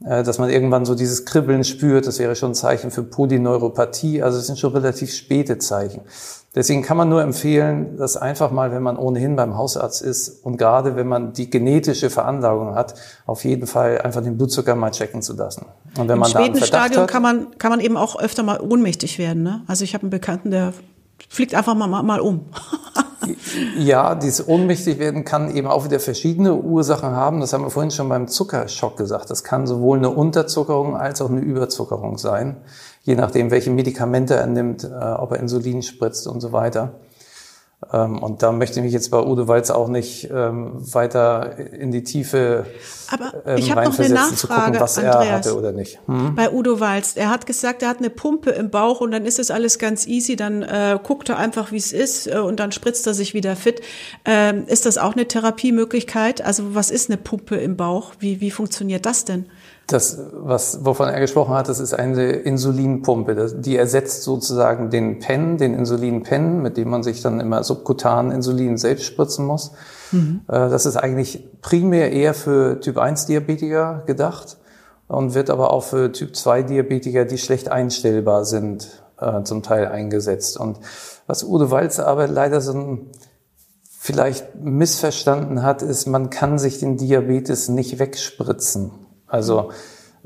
[0.05, 4.23] Äh, dass man irgendwann so dieses Kribbeln spürt, das wäre schon ein Zeichen für Polyneuropathie.
[4.23, 6.01] Also es sind schon relativ späte Zeichen.
[6.55, 10.57] Deswegen kann man nur empfehlen, dass einfach mal, wenn man ohnehin beim Hausarzt ist und
[10.57, 15.21] gerade wenn man die genetische Veranlagung hat, auf jeden Fall einfach den Blutzucker mal checken
[15.21, 15.67] zu lassen.
[15.97, 18.41] Und wenn Im man späten da Stadium hat, kann man kann man eben auch öfter
[18.41, 19.43] mal ohnmächtig werden.
[19.43, 19.61] Ne?
[19.67, 20.73] Also ich habe einen Bekannten, der
[21.27, 22.45] fliegt einfach mal, mal um.
[23.77, 27.41] ja, dieses ohnmächtig werden kann eben auch wieder verschiedene Ursachen haben.
[27.41, 29.29] Das haben wir vorhin schon beim Zuckerschock gesagt.
[29.29, 32.57] Das kann sowohl eine Unterzuckerung als auch eine Überzuckerung sein
[33.03, 36.91] je nachdem, welche Medikamente er nimmt, äh, ob er Insulin spritzt und so weiter.
[37.91, 41.91] Ähm, und da möchte ich mich jetzt bei Udo Walz auch nicht ähm, weiter in
[41.91, 42.67] die Tiefe
[43.09, 45.99] Aber ähm, ich habe noch eine Nachfrage, zu gucken, was Andreas, er hatte oder nicht.
[46.05, 46.35] Hm?
[46.35, 49.39] Bei Udo Walz, er hat gesagt, er hat eine Pumpe im Bauch und dann ist
[49.39, 52.71] es alles ganz easy, dann äh, guckt er einfach, wie es ist äh, und dann
[52.71, 53.81] spritzt er sich wieder fit.
[54.23, 56.41] Ähm, ist das auch eine Therapiemöglichkeit?
[56.41, 58.13] Also was ist eine Pumpe im Bauch?
[58.19, 59.47] Wie, wie funktioniert das denn?
[59.89, 63.55] Das, was, wovon er gesprochen hat, das ist eine Insulinpumpe.
[63.59, 68.77] Die ersetzt sozusagen den Pen, den Insulinpen, mit dem man sich dann immer subkutan Insulin
[68.77, 69.71] selbst spritzen muss.
[70.11, 70.41] Mhm.
[70.47, 74.57] Äh, das ist eigentlich primär eher für Typ 1 Diabetiker gedacht
[75.07, 79.87] und wird aber auch für Typ 2 Diabetiker, die schlecht einstellbar sind, äh, zum Teil
[79.87, 80.57] eingesetzt.
[80.57, 80.79] Und
[81.25, 83.09] was Udo Walz aber leider so ein
[84.01, 88.91] vielleicht missverstanden hat, ist, man kann sich den Diabetes nicht wegspritzen.
[89.29, 89.71] Also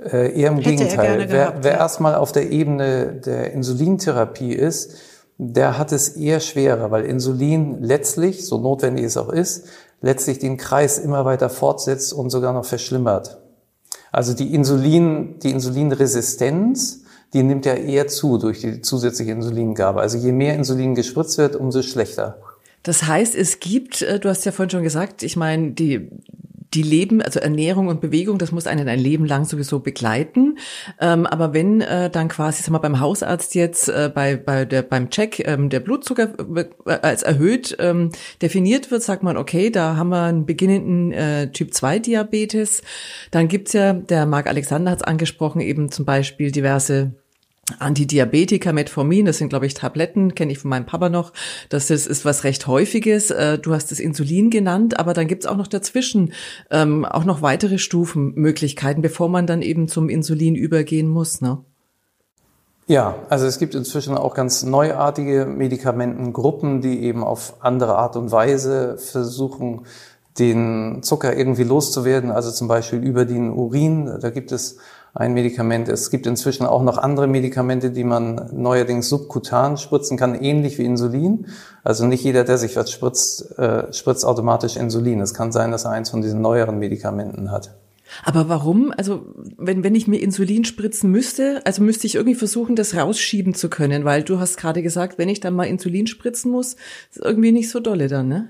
[0.01, 1.19] äh, eher im Hätte Gegenteil.
[1.19, 1.77] Wer, gehabt, wer ja.
[1.77, 4.95] erstmal auf der Ebene der Insulintherapie ist,
[5.37, 9.67] der hat es eher schwerer, weil Insulin letztlich, so notwendig es auch ist,
[10.01, 13.39] letztlich den Kreis immer weiter fortsetzt und sogar noch verschlimmert.
[14.11, 17.01] Also die Insulin, die Insulinresistenz,
[17.33, 20.01] die nimmt ja eher zu durch die zusätzliche Insulingabe.
[20.01, 22.37] Also je mehr Insulin gespritzt wird, umso schlechter.
[22.83, 26.09] Das heißt, es gibt, äh, du hast ja vorhin schon gesagt, ich meine, die
[26.73, 30.57] die Leben, also Ernährung und Bewegung, das muss einen ein Leben lang sowieso begleiten.
[30.99, 34.81] Ähm, aber wenn äh, dann quasi, sag mal, beim Hausarzt jetzt äh, bei, bei der,
[34.81, 39.95] beim Check ähm, der Blutzucker äh, als erhöht ähm, definiert wird, sagt man, okay, da
[39.95, 42.81] haben wir einen beginnenden äh, Typ 2 Diabetes.
[43.31, 47.13] Dann gibt's ja, der Marc Alexander hat es angesprochen, eben zum Beispiel diverse
[47.79, 51.31] Antidiabetika, Metformin, das sind, glaube ich, Tabletten, kenne ich von meinem Papa noch.
[51.69, 53.31] Das ist, ist was recht Häufiges.
[53.31, 56.33] Äh, du hast das Insulin genannt, aber dann gibt's auch noch dazwischen
[56.71, 61.39] ähm, auch noch weitere Stufenmöglichkeiten, bevor man dann eben zum Insulin übergehen muss.
[61.39, 61.63] Ne?
[62.87, 68.31] Ja, also es gibt inzwischen auch ganz neuartige Medikamentengruppen, die eben auf andere Art und
[68.31, 69.85] Weise versuchen,
[70.37, 74.17] den Zucker irgendwie loszuwerden, also zum Beispiel über den Urin.
[74.19, 74.79] Da gibt es
[75.13, 75.89] ein Medikament.
[75.89, 80.85] Es gibt inzwischen auch noch andere Medikamente, die man neuerdings subkutan spritzen kann, ähnlich wie
[80.85, 81.47] Insulin.
[81.83, 85.19] Also nicht jeder, der sich was spritzt, äh, spritzt automatisch Insulin.
[85.21, 87.75] Es kann sein, dass er eins von diesen neueren Medikamenten hat.
[88.23, 88.93] Aber warum?
[88.95, 89.25] Also
[89.57, 93.69] wenn, wenn ich mir Insulin spritzen müsste, also müsste ich irgendwie versuchen, das rausschieben zu
[93.69, 96.75] können, weil du hast gerade gesagt, wenn ich dann mal Insulin spritzen muss,
[97.11, 98.49] ist irgendwie nicht so dolle dann, ne?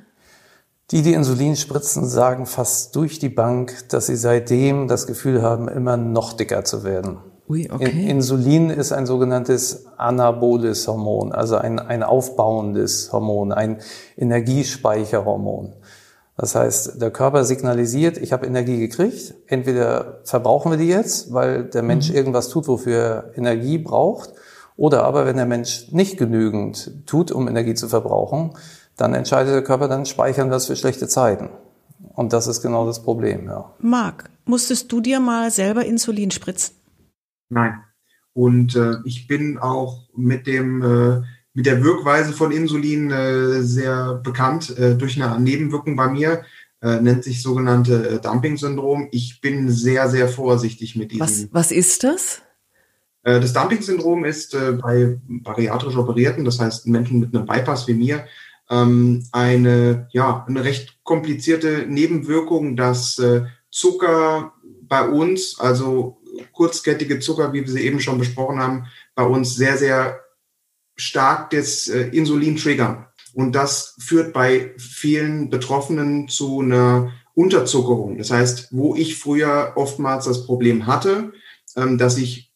[0.91, 5.67] Die, die Insulin spritzen, sagen fast durch die Bank, dass sie seitdem das Gefühl haben,
[5.67, 7.19] immer noch dicker zu werden.
[7.49, 8.09] Ui, okay.
[8.09, 13.79] Insulin ist ein sogenanntes anaboles Hormon, also ein, ein aufbauendes Hormon, ein
[14.17, 15.73] Energiespeicherhormon.
[16.37, 21.65] Das heißt, der Körper signalisiert, ich habe Energie gekriegt, entweder verbrauchen wir die jetzt, weil
[21.65, 22.15] der Mensch mhm.
[22.15, 24.31] irgendwas tut, wofür er Energie braucht,
[24.75, 28.55] oder aber wenn der Mensch nicht genügend tut, um Energie zu verbrauchen,
[28.97, 31.49] dann entscheidet der Körper, dann speichern wir es für schlechte Zeiten.
[32.15, 33.73] Und das ist genau das Problem, ja.
[33.79, 36.75] Marc, musstest du dir mal selber Insulin spritzen?
[37.49, 37.79] Nein.
[38.33, 41.21] Und äh, ich bin auch mit dem äh,
[41.53, 46.43] mit der Wirkweise von Insulin äh, sehr bekannt äh, durch eine Nebenwirkung bei mir
[46.81, 49.07] äh, nennt sich sogenannte äh, Dumping-Syndrom.
[49.11, 51.21] Ich bin sehr sehr vorsichtig mit diesem.
[51.21, 52.41] Was was ist das?
[53.25, 58.25] Das Dumping-Syndrom ist bei bariatrisch Operierten, das heißt Menschen mit einem Bypass wie mir,
[58.69, 66.21] ähm, eine, ja, eine recht komplizierte Nebenwirkung, dass äh, Zucker bei uns, also
[66.51, 70.19] kurzkettige Zucker, wie wir sie eben schon besprochen haben, bei uns sehr, sehr
[70.95, 73.07] stark das Insulin triggern.
[73.33, 78.17] Und das führt bei vielen Betroffenen zu einer Unterzuckerung.
[78.17, 81.33] Das heißt, wo ich früher oftmals das Problem hatte,
[81.75, 82.52] ähm, dass ich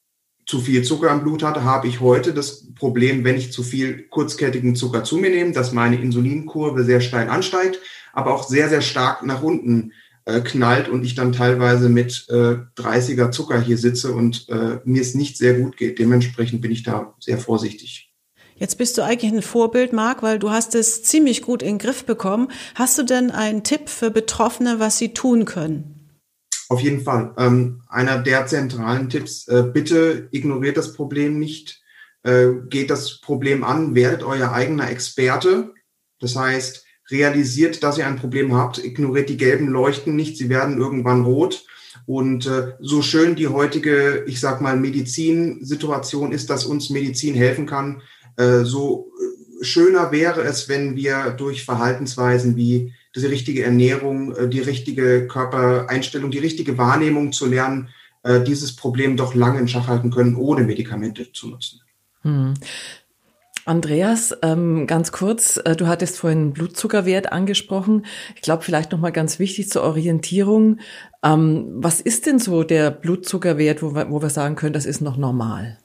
[0.47, 4.03] zu viel Zucker im Blut hatte, habe ich heute das Problem, wenn ich zu viel
[4.03, 7.79] kurzkettigen Zucker zu mir nehme, dass meine Insulinkurve sehr steil ansteigt,
[8.13, 9.91] aber auch sehr, sehr stark nach unten
[10.23, 15.01] äh, knallt und ich dann teilweise mit äh, 30er Zucker hier sitze und äh, mir
[15.01, 15.99] es nicht sehr gut geht.
[15.99, 18.13] Dementsprechend bin ich da sehr vorsichtig.
[18.55, 21.77] Jetzt bist du eigentlich ein Vorbild, Marc, weil du hast es ziemlich gut in den
[21.77, 22.47] Griff bekommen.
[22.73, 25.96] Hast du denn einen Tipp für Betroffene, was sie tun können?
[26.69, 27.34] Auf jeden Fall.
[27.38, 31.82] Ähm, einer der zentralen Tipps, äh, bitte ignoriert das Problem nicht,
[32.23, 35.73] äh, geht das Problem an, werdet euer eigener Experte.
[36.19, 40.77] Das heißt, realisiert, dass ihr ein Problem habt, ignoriert die gelben Leuchten nicht, sie werden
[40.77, 41.65] irgendwann rot.
[42.06, 47.65] Und äh, so schön die heutige, ich sag mal, Medizinsituation ist, dass uns Medizin helfen
[47.65, 48.01] kann,
[48.38, 54.47] äh, so äh, schöner wäre es, wenn wir durch Verhaltensweisen wie diese richtige Ernährung, äh,
[54.47, 57.89] die richtige Körpereinstellung, die richtige Wahrnehmung zu lernen,
[58.45, 61.80] dieses Problem doch lange in Schach halten können, ohne Medikamente zu nutzen.
[62.23, 62.56] Hm.
[63.63, 68.06] Andreas, ähm, ganz kurz, du hattest vorhin Blutzuckerwert angesprochen.
[68.36, 70.80] Ich glaube, vielleicht noch mal ganz wichtig zur Orientierung.
[71.23, 74.99] Ähm, was ist denn so der Blutzuckerwert, wo wir, wo wir sagen können, das ist
[74.99, 75.77] noch normal?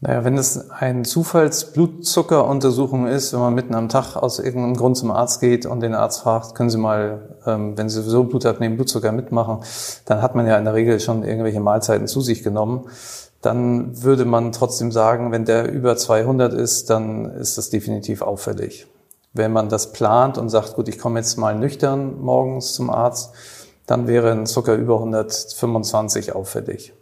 [0.00, 5.10] Naja, wenn es eine Zufallsblutzuckeruntersuchung ist, wenn man mitten am Tag aus irgendeinem Grund zum
[5.10, 8.76] Arzt geht und den Arzt fragt, können Sie mal, ähm, wenn Sie sowieso Blut abnehmen,
[8.76, 9.58] Blutzucker mitmachen,
[10.04, 12.86] dann hat man ja in der Regel schon irgendwelche Mahlzeiten zu sich genommen.
[13.42, 18.86] Dann würde man trotzdem sagen, wenn der über 200 ist, dann ist das definitiv auffällig.
[19.32, 23.32] Wenn man das plant und sagt, gut, ich komme jetzt mal nüchtern morgens zum Arzt,
[23.86, 26.94] dann wäre ein Zucker über 125 auffällig.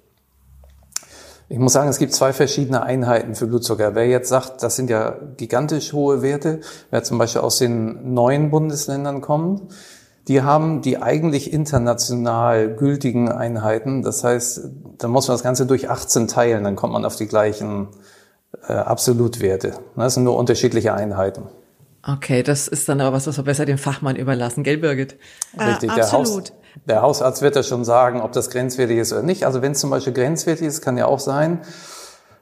[1.48, 3.94] Ich muss sagen, es gibt zwei verschiedene Einheiten für Blutzucker.
[3.94, 8.50] Wer jetzt sagt, das sind ja gigantisch hohe Werte, wer zum Beispiel aus den neuen
[8.50, 9.62] Bundesländern kommt,
[10.26, 14.02] die haben die eigentlich international gültigen Einheiten.
[14.02, 17.28] Das heißt, da muss man das Ganze durch 18 teilen, dann kommt man auf die
[17.28, 17.88] gleichen
[18.66, 19.74] äh, Absolutwerte.
[19.94, 21.44] Das sind nur unterschiedliche Einheiten.
[22.02, 25.16] Okay, das ist dann aber was, was wir besser dem Fachmann überlassen, gell, Birgit?
[25.58, 26.52] Richtig, äh, der, Haus,
[26.84, 29.44] der Hausarzt wird ja schon sagen, ob das grenzwertig ist oder nicht.
[29.44, 31.60] Also wenn es zum Beispiel grenzwertig ist, kann ja auch sein,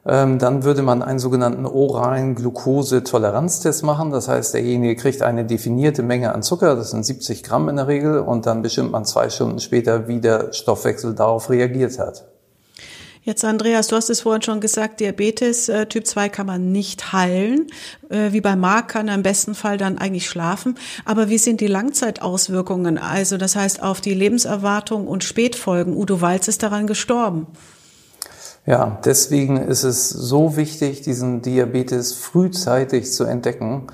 [0.07, 4.11] ähm, dann würde man einen sogenannten oralen Glukosetoleranztest machen.
[4.11, 7.87] Das heißt, derjenige kriegt eine definierte Menge an Zucker, das sind 70 Gramm in der
[7.87, 12.25] Regel, und dann bestimmt man zwei Stunden später, wie der Stoffwechsel darauf reagiert hat.
[13.25, 17.11] Jetzt, Andreas, du hast es vorhin schon gesagt, Diabetes äh, Typ 2 kann man nicht
[17.11, 17.65] heilen.
[18.09, 20.77] Äh, wie bei Mark kann er im besten Fall dann eigentlich schlafen.
[21.05, 22.99] Aber wie sind die Langzeitauswirkungen?
[22.99, 25.97] Also das heißt auf die Lebenserwartung und Spätfolgen.
[25.97, 27.47] Udo Walz ist daran gestorben.
[28.67, 33.87] Ja, deswegen ist es so wichtig, diesen Diabetes frühzeitig zu entdecken.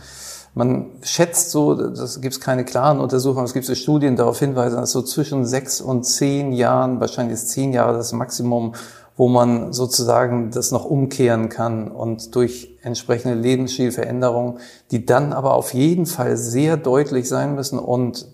[0.54, 4.76] Man schätzt so, das gibt es keine klaren Untersuchungen, es gibt so Studien darauf hinweisen,
[4.76, 8.74] dass so zwischen sechs und zehn Jahren, wahrscheinlich ist zehn Jahre das Maximum,
[9.22, 14.58] wo man sozusagen das noch umkehren kann und durch entsprechende Lebensstilveränderungen,
[14.90, 18.26] die dann aber auf jeden Fall sehr deutlich sein müssen und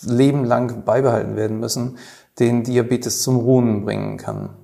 [0.00, 1.98] lebenlang beibehalten werden müssen,
[2.38, 4.56] den Diabetes zum Ruhen bringen kann.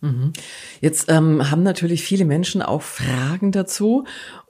[0.00, 0.32] Mhm.
[0.80, 4.04] Jetzt ähm, haben natürlich viele Menschen auch Fragen dazu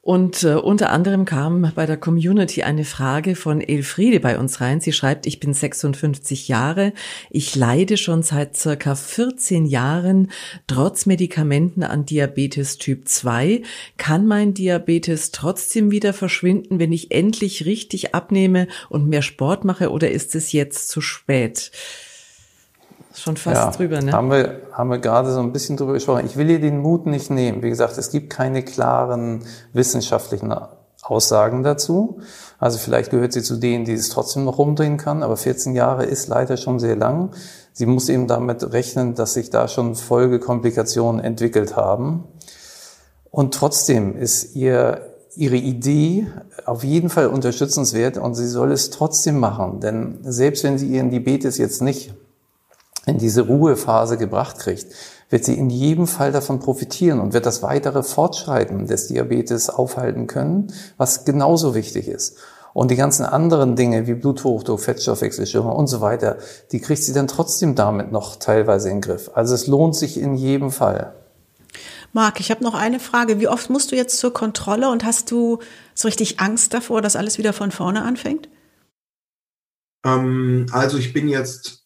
[0.07, 4.81] und äh, unter anderem kam bei der Community eine Frage von Elfriede bei uns rein.
[4.81, 6.93] Sie schreibt, ich bin 56 Jahre.
[7.29, 10.31] Ich leide schon seit circa 14 Jahren
[10.69, 13.63] trotz Medikamenten an Diabetes Typ 2.
[13.97, 19.91] Kann mein Diabetes trotzdem wieder verschwinden, wenn ich endlich richtig abnehme und mehr Sport mache
[19.91, 21.73] oder ist es jetzt zu spät?
[23.17, 24.13] Schon fast ja, drüber, ne?
[24.13, 26.27] Haben wir, haben wir gerade so ein bisschen drüber gesprochen.
[26.27, 27.63] Ich will hier den Mut nicht nehmen.
[27.63, 30.55] Wie gesagt, es gibt keine klaren wissenschaftlichen
[31.03, 32.21] Aussagen dazu.
[32.59, 36.05] Also vielleicht gehört sie zu denen, die es trotzdem noch rumdrehen kann, aber 14 Jahre
[36.05, 37.31] ist leider schon sehr lang.
[37.73, 42.25] Sie muss eben damit rechnen, dass sich da schon Folgekomplikationen entwickelt haben.
[43.31, 45.01] Und trotzdem ist ihr
[45.37, 46.27] ihre Idee
[46.65, 49.81] auf jeden Fall unterstützenswert und sie soll es trotzdem machen.
[49.81, 52.15] Denn selbst wenn sie ihren Diabetes jetzt nicht
[53.07, 54.87] in diese Ruhephase gebracht kriegt,
[55.31, 60.27] wird sie in jedem Fall davon profitieren und wird das weitere Fortschreiten des Diabetes aufhalten
[60.27, 62.37] können, was genauso wichtig ist.
[62.75, 66.37] Und die ganzen anderen Dinge wie Bluthochdruck, Fettstoffwechselstörung und so weiter,
[66.73, 69.31] die kriegt sie dann trotzdem damit noch teilweise in den Griff.
[69.33, 71.15] Also es lohnt sich in jedem Fall.
[72.13, 73.41] Marc, ich habe noch eine Frage.
[73.41, 75.59] Wie oft musst du jetzt zur Kontrolle und hast du
[75.95, 78.49] so richtig Angst davor, dass alles wieder von vorne anfängt?
[80.05, 81.86] Ähm, also ich bin jetzt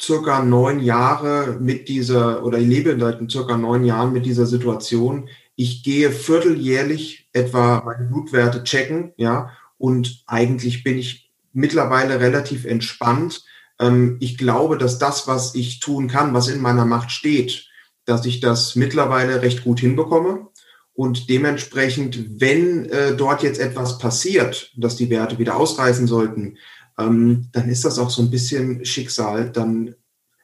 [0.00, 5.28] circa neun Jahre mit dieser, oder ich lebe seit circa neun Jahren mit dieser Situation.
[5.56, 13.44] Ich gehe vierteljährlich etwa meine Blutwerte checken, ja, und eigentlich bin ich mittlerweile relativ entspannt.
[13.78, 17.68] Ähm, ich glaube, dass das, was ich tun kann, was in meiner Macht steht,
[18.04, 20.48] dass ich das mittlerweile recht gut hinbekomme.
[20.94, 26.56] Und dementsprechend, wenn äh, dort jetzt etwas passiert, dass die Werte wieder ausreißen sollten,
[26.98, 29.50] ähm, dann ist das auch so ein bisschen Schicksal.
[29.50, 29.94] Dann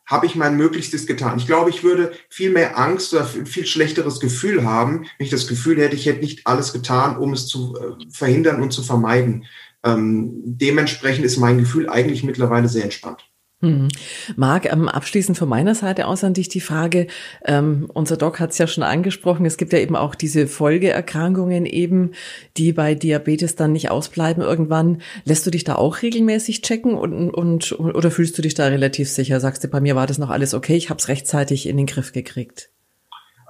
[0.06, 1.38] habe ich mein Möglichstes getan.
[1.38, 5.46] Ich glaube, ich würde viel mehr Angst oder viel schlechteres Gefühl haben, wenn ich das
[5.46, 9.46] Gefühl hätte, ich hätte nicht alles getan, um es zu äh, verhindern und zu vermeiden.
[9.84, 13.29] Ähm, dementsprechend ist mein Gefühl eigentlich mittlerweile sehr entspannt.
[13.62, 13.88] Hm.
[14.36, 17.08] Marc, ähm, abschließend von meiner Seite aus an dich die Frage,
[17.44, 21.66] ähm, unser Doc hat es ja schon angesprochen, es gibt ja eben auch diese Folgeerkrankungen
[21.66, 22.12] eben,
[22.56, 25.02] die bei Diabetes dann nicht ausbleiben irgendwann.
[25.26, 29.10] Lässt du dich da auch regelmäßig checken und, und oder fühlst du dich da relativ
[29.10, 29.40] sicher?
[29.40, 31.86] Sagst du, bei mir war das noch alles okay, ich habe es rechtzeitig in den
[31.86, 32.70] Griff gekriegt?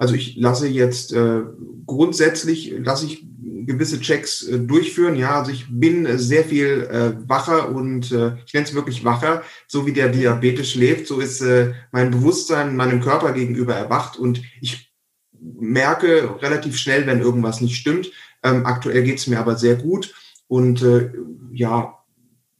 [0.01, 1.41] Also ich lasse jetzt äh,
[1.85, 3.23] grundsätzlich lasse ich
[3.67, 5.15] gewisse Checks äh, durchführen.
[5.15, 9.05] Ja, also ich bin äh, sehr viel äh, wacher und äh, ich nenne es wirklich
[9.05, 9.43] wacher.
[9.67, 14.41] So wie der Diabetes schläft, so ist äh, mein Bewusstsein meinem Körper gegenüber erwacht und
[14.59, 14.91] ich
[15.39, 18.11] merke relativ schnell, wenn irgendwas nicht stimmt.
[18.41, 20.15] Ähm, aktuell geht es mir aber sehr gut
[20.47, 21.11] und äh,
[21.51, 21.95] ja,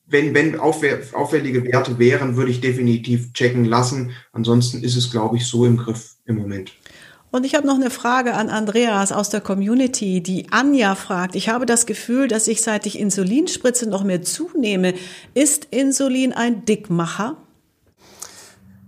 [0.05, 4.11] wenn, wenn auffällige Werte wären, würde ich definitiv checken lassen.
[4.31, 6.73] Ansonsten ist es, glaube ich, so im Griff im Moment.
[7.31, 11.35] Und ich habe noch eine Frage an Andreas aus der Community, die Anja fragt.
[11.35, 14.93] Ich habe das Gefühl, dass ich seit ich Insulin spritze noch mehr zunehme.
[15.33, 17.37] Ist Insulin ein Dickmacher?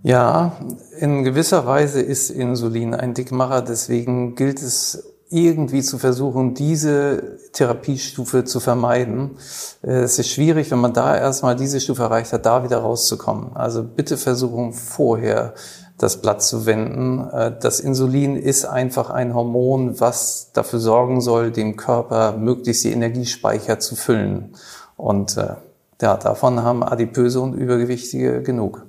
[0.02, 0.58] Ja,
[0.98, 3.62] in gewisser Weise ist Insulin ein Dickmacher.
[3.62, 9.38] Deswegen gilt es irgendwie zu versuchen, diese Therapiestufe zu vermeiden.
[9.80, 13.56] Es ist schwierig, wenn man da erstmal diese Stufe erreicht hat, da wieder rauszukommen.
[13.56, 15.54] Also bitte versuchen vorher
[15.98, 17.28] das Blatt zu wenden.
[17.30, 22.92] Äh, das Insulin ist einfach ein Hormon, was dafür sorgen soll, dem Körper möglichst die
[22.92, 24.54] Energiespeicher zu füllen.
[24.96, 25.54] Und äh,
[26.00, 28.86] ja, davon haben Adipöse und Übergewichtige genug.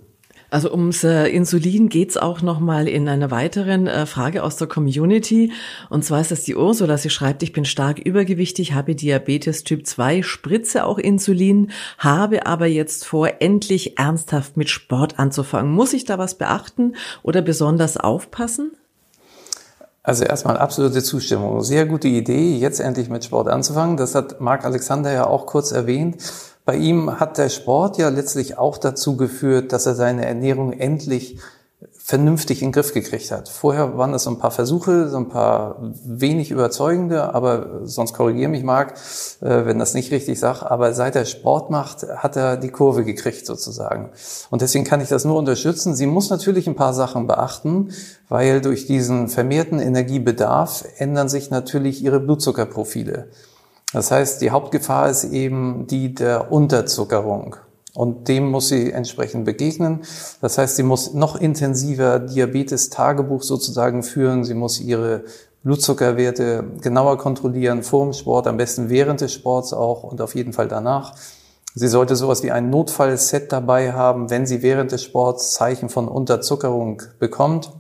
[0.56, 5.52] Also ums äh, Insulin geht's auch nochmal in einer weiteren äh, Frage aus der Community.
[5.90, 6.98] Und zwar ist das die Ursula.
[6.98, 12.68] Sie schreibt, ich bin stark übergewichtig, habe Diabetes Typ 2, spritze auch Insulin, habe aber
[12.68, 15.74] jetzt vor, endlich ernsthaft mit Sport anzufangen.
[15.74, 18.72] Muss ich da was beachten oder besonders aufpassen?
[20.04, 21.64] Also erstmal absolute Zustimmung.
[21.64, 23.98] Sehr gute Idee, jetzt endlich mit Sport anzufangen.
[23.98, 26.16] Das hat Marc Alexander ja auch kurz erwähnt.
[26.66, 31.38] Bei ihm hat der Sport ja letztlich auch dazu geführt, dass er seine Ernährung endlich
[32.08, 33.50] vernünftig in den Griff gekriegt hat.
[33.50, 38.50] Vorher waren das so ein paar Versuche, so ein paar wenig überzeugende, aber sonst korrigiere
[38.50, 38.94] mich, Marc,
[39.42, 40.62] äh, wenn das nicht richtig sag.
[40.62, 44.12] Aber seit er Sport macht, hat er die Kurve gekriegt sozusagen.
[44.52, 45.96] Und deswegen kann ich das nur unterstützen.
[45.96, 47.90] Sie muss natürlich ein paar Sachen beachten,
[48.30, 53.30] weil durch diesen vermehrten Energiebedarf ändern sich natürlich ihre Blutzuckerprofile.
[53.96, 57.56] Das heißt, die Hauptgefahr ist eben die der Unterzuckerung.
[57.94, 60.02] Und dem muss sie entsprechend begegnen.
[60.42, 64.44] Das heißt, sie muss noch intensiver Diabetes-Tagebuch sozusagen führen.
[64.44, 65.24] Sie muss ihre
[65.64, 70.52] Blutzuckerwerte genauer kontrollieren, vor dem Sport, am besten während des Sports auch und auf jeden
[70.52, 71.16] Fall danach.
[71.74, 76.10] Sie sollte sowas wie ein Notfallset dabei haben, wenn sie während des Sports Zeichen von
[76.10, 77.72] Unterzuckerung bekommt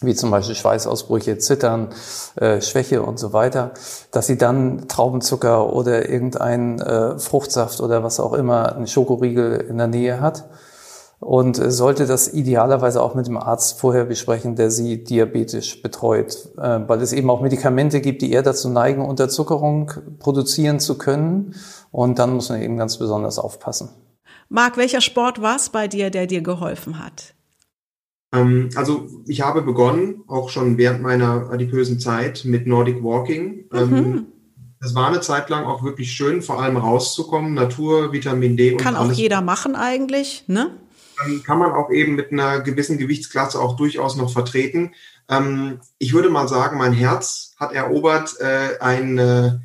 [0.00, 1.88] wie zum Beispiel Schweißausbrüche, Zittern,
[2.36, 3.72] äh, Schwäche und so weiter,
[4.10, 9.78] dass sie dann Traubenzucker oder irgendein äh, Fruchtsaft oder was auch immer, einen Schokoriegel in
[9.78, 10.48] der Nähe hat.
[11.20, 16.80] Und sollte das idealerweise auch mit dem Arzt vorher besprechen, der sie diabetisch betreut, äh,
[16.86, 21.56] weil es eben auch Medikamente gibt, die eher dazu neigen, Unterzuckerung produzieren zu können.
[21.90, 23.88] Und dann muss man eben ganz besonders aufpassen.
[24.48, 27.34] Marc, welcher Sport war es bei dir, der dir geholfen hat?
[28.32, 33.64] Ähm, also ich habe begonnen, auch schon während meiner adipösen Zeit, mit Nordic Walking.
[33.72, 34.26] Ähm, mhm.
[34.80, 38.80] Das war eine Zeit lang auch wirklich schön, vor allem rauszukommen, Natur, Vitamin D und
[38.80, 40.70] Kann auch jeder machen eigentlich, ne?
[41.44, 44.92] Kann man auch eben mit einer gewissen Gewichtsklasse auch durchaus noch vertreten.
[45.28, 49.58] Ähm, ich würde mal sagen, mein Herz hat erobert äh, ein, äh,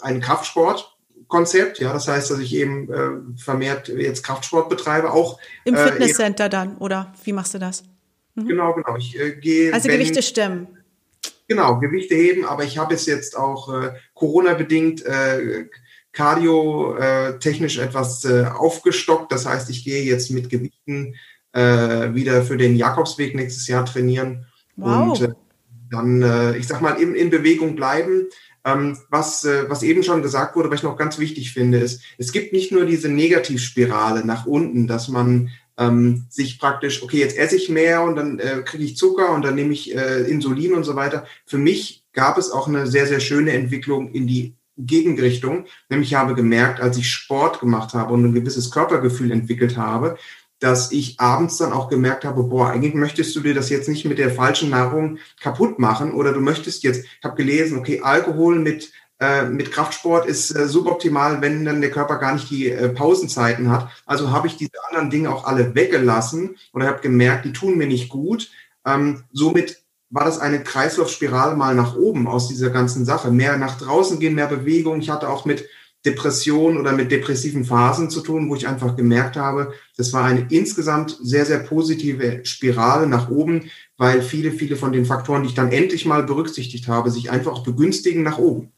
[0.00, 0.91] einen Kraftsport,
[1.32, 1.78] Konzept.
[1.78, 6.50] Ja, das heißt, dass ich eben äh, vermehrt jetzt Kraftsport betreibe, auch im äh, Fitnesscenter
[6.50, 7.84] dann oder wie machst du das?
[8.34, 8.48] Mhm.
[8.48, 8.96] Genau, genau.
[8.98, 10.68] Ich äh, gehe also wenn, Gewichte stemmen.
[11.48, 15.68] Genau, Gewichte heben, aber ich habe es jetzt auch äh, Corona bedingt äh,
[16.12, 19.32] Cardio äh, technisch etwas äh, aufgestockt.
[19.32, 21.14] Das heißt, ich gehe jetzt mit Gewichten
[21.52, 24.44] äh, wieder für den Jakobsweg nächstes Jahr trainieren.
[24.76, 25.18] Wow.
[25.18, 25.32] Und äh,
[25.90, 28.28] dann, äh, ich sag mal, in, in Bewegung bleiben.
[28.64, 32.02] Ähm, was, äh, was eben schon gesagt wurde, was ich noch ganz wichtig finde, ist,
[32.16, 37.36] es gibt nicht nur diese Negativspirale nach unten, dass man ähm, sich praktisch, okay, jetzt
[37.36, 40.74] esse ich mehr und dann äh, kriege ich Zucker und dann nehme ich äh, Insulin
[40.74, 41.26] und so weiter.
[41.46, 45.66] Für mich gab es auch eine sehr, sehr schöne Entwicklung in die Gegenrichtung.
[45.88, 50.16] Nämlich ich habe gemerkt, als ich Sport gemacht habe und ein gewisses Körpergefühl entwickelt habe,
[50.62, 54.04] dass ich abends dann auch gemerkt habe, boah, eigentlich möchtest du dir das jetzt nicht
[54.04, 58.58] mit der falschen Nahrung kaputt machen oder du möchtest jetzt, ich habe gelesen, okay, Alkohol
[58.58, 58.92] mit
[59.22, 63.70] äh, mit Kraftsport ist äh, suboptimal, wenn dann der Körper gar nicht die äh, Pausenzeiten
[63.70, 63.88] hat.
[64.04, 67.86] Also habe ich diese anderen Dinge auch alle weggelassen oder habe gemerkt, die tun mir
[67.86, 68.50] nicht gut.
[68.84, 73.30] Ähm, somit war das eine Kreislaufspirale mal nach oben aus dieser ganzen Sache.
[73.30, 75.00] Mehr nach draußen gehen, mehr Bewegung.
[75.00, 75.68] Ich hatte auch mit
[76.04, 80.46] Depression oder mit depressiven Phasen zu tun, wo ich einfach gemerkt habe, das war eine
[80.50, 85.54] insgesamt sehr, sehr positive Spirale nach oben, weil viele, viele von den Faktoren, die ich
[85.54, 88.72] dann endlich mal berücksichtigt habe, sich einfach begünstigen nach oben.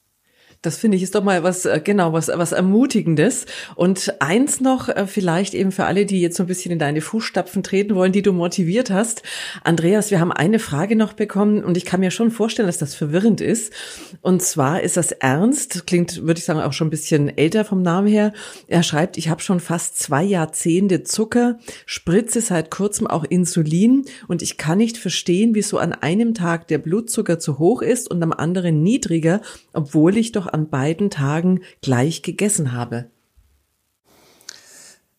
[0.65, 3.45] Das finde ich ist doch mal was, äh, genau, was, was Ermutigendes.
[3.75, 7.03] Und eins noch, äh, vielleicht eben für alle, die jetzt so ein bisschen in deine
[7.03, 9.23] Fußstapfen treten wollen, die du motiviert hast.
[9.63, 12.95] Andreas, wir haben eine Frage noch bekommen und ich kann mir schon vorstellen, dass das
[12.95, 13.75] verwirrend ist.
[14.23, 17.83] Und zwar ist das ernst, klingt, würde ich sagen, auch schon ein bisschen älter vom
[17.83, 18.33] Namen her.
[18.67, 24.41] Er schreibt, ich habe schon fast zwei Jahrzehnte Zucker, spritze seit kurzem auch Insulin und
[24.41, 28.33] ich kann nicht verstehen, wieso an einem Tag der Blutzucker zu hoch ist und am
[28.33, 29.43] anderen niedriger,
[29.75, 33.07] obwohl ich doch an beiden Tagen gleich gegessen habe?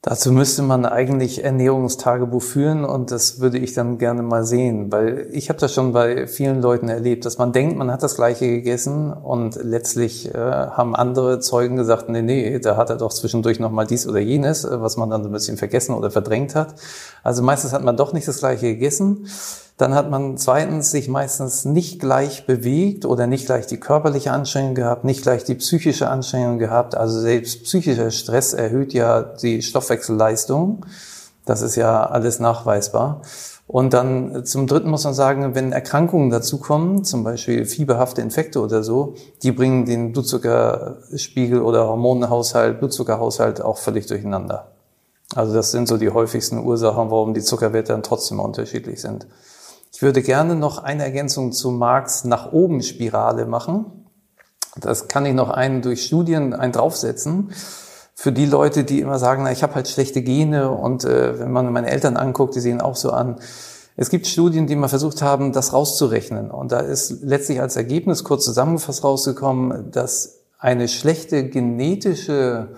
[0.05, 5.27] Dazu müsste man eigentlich Ernährungstagebuch führen und das würde ich dann gerne mal sehen, weil
[5.31, 8.45] ich habe das schon bei vielen Leuten erlebt, dass man denkt, man hat das gleiche
[8.45, 13.59] gegessen und letztlich äh, haben andere Zeugen gesagt, nee, nee, da hat er doch zwischendurch
[13.59, 16.53] noch mal dies oder jenes, äh, was man dann so ein bisschen vergessen oder verdrängt
[16.53, 16.75] hat.
[17.23, 19.25] Also meistens hat man doch nicht das gleiche gegessen.
[19.77, 24.73] Dann hat man zweitens sich meistens nicht gleich bewegt oder nicht gleich die körperliche Anstrengung
[24.73, 26.95] gehabt, nicht gleich die psychische Anstrengung gehabt.
[26.95, 30.85] Also selbst psychischer Stress erhöht ja die Stoffwechselleistung.
[31.45, 33.21] Das ist ja alles nachweisbar.
[33.67, 38.83] Und dann zum Dritten muss man sagen, wenn Erkrankungen dazukommen, zum Beispiel fieberhafte Infekte oder
[38.83, 44.71] so, die bringen den Blutzuckerspiegel oder Hormonhaushalt, Blutzuckerhaushalt auch völlig durcheinander.
[45.33, 49.25] Also das sind so die häufigsten Ursachen, warum die Zuckerwerte dann trotzdem unterschiedlich sind.
[49.95, 54.09] Ich würde gerne noch eine Ergänzung zu Marx nach oben Spirale machen.
[54.75, 57.53] Das kann ich noch einen durch Studien einen draufsetzen.
[58.13, 61.49] Für die Leute, die immer sagen, na, ich habe halt schlechte Gene und äh, wenn
[61.49, 63.37] man meine Eltern anguckt, die sehen auch so an.
[63.95, 66.51] Es gibt Studien, die mal versucht haben, das rauszurechnen.
[66.51, 72.75] Und da ist letztlich als Ergebnis kurz zusammengefasst rausgekommen, dass eine schlechte genetische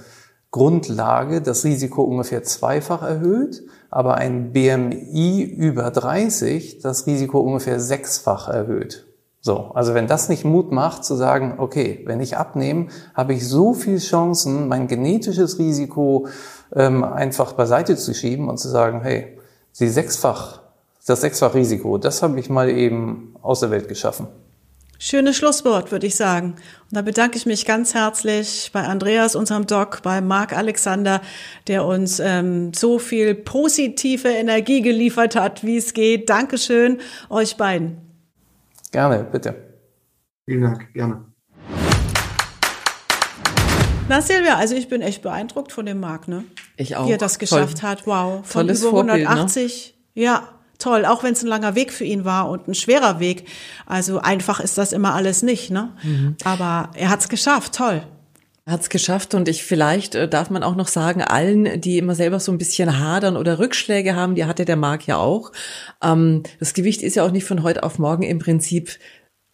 [0.51, 3.63] Grundlage das Risiko ungefähr zweifach erhöht
[3.97, 9.07] aber ein BMI über 30 das Risiko ungefähr sechsfach erhöht.
[9.41, 13.47] So, also wenn das nicht Mut macht zu sagen, okay, wenn ich abnehme, habe ich
[13.47, 16.27] so viel Chancen, mein genetisches Risiko
[16.75, 19.39] ähm, einfach beiseite zu schieben und zu sagen, hey,
[19.79, 20.61] die sechsfach,
[21.07, 24.27] das sechsfach Risiko, das habe ich mal eben aus der Welt geschaffen.
[24.99, 26.55] Schönes Schlusswort, würde ich sagen.
[26.89, 31.21] Und da bedanke ich mich ganz herzlich bei Andreas, unserem Doc, bei Marc Alexander,
[31.67, 36.29] der uns ähm, so viel positive Energie geliefert hat, wie es geht.
[36.29, 37.97] Dankeschön euch beiden.
[38.91, 39.55] Gerne, bitte.
[40.45, 41.25] Vielen Dank, gerne.
[44.09, 46.45] Na Silvia, also ich bin echt beeindruckt von dem Marc, ne?
[46.77, 47.07] Ich auch.
[47.07, 47.89] Wie er das geschafft Toll.
[47.89, 48.07] hat.
[48.07, 48.47] Wow.
[48.47, 49.25] Von Tolles über 180.
[49.25, 50.23] Vorbild, ne?
[50.23, 53.45] Ja, toll, auch wenn es ein langer Weg für ihn war und ein schwerer Weg.
[53.85, 55.93] Also einfach ist das immer alles nicht, ne?
[56.03, 56.35] Mhm.
[56.43, 58.03] Aber er hat es geschafft, toll.
[58.65, 61.97] Er hat es geschafft und ich vielleicht äh, darf man auch noch sagen, allen, die
[61.97, 65.53] immer selber so ein bisschen hadern oder Rückschläge haben, die hatte der Marc ja auch.
[66.03, 68.99] Ähm, das Gewicht ist ja auch nicht von heute auf morgen im Prinzip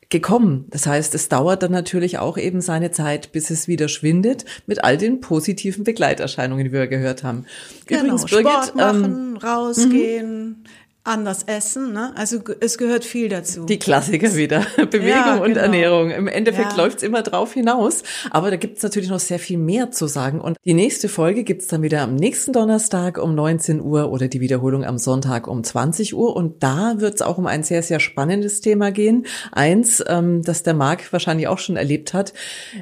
[0.10, 0.66] gekommen.
[0.70, 4.84] Das heißt, es dauert dann natürlich auch eben seine Zeit, bis es wieder schwindet, mit
[4.84, 7.46] all den positiven Begleiterscheinungen, die wir gehört haben.
[7.86, 10.64] Genau, Übrigens, Birgit, Sport machen, ähm, rausgehen, mhm
[11.06, 11.92] anders essen.
[11.92, 12.14] Ne?
[12.16, 13.66] Also es gehört viel dazu.
[13.66, 14.66] Die Klassiker wieder.
[14.78, 15.44] Bewegung ja, genau.
[15.44, 16.12] und Ernährung.
[16.12, 16.78] Im Endeffekt ja.
[16.78, 18.04] läuft's immer drauf hinaus.
[18.32, 20.40] Aber da gibt's natürlich noch sehr viel mehr zu sagen.
[20.40, 24.40] Und die nächste Folge gibt's dann wieder am nächsten Donnerstag um 19 Uhr oder die
[24.40, 26.38] Wiederholung am Sonntag um 20 Uhr.
[26.38, 29.26] Und da wird's auch um ein sehr, sehr spannendes Thema gehen.
[29.52, 32.34] Eins, ähm, das der Marc wahrscheinlich auch schon erlebt hat.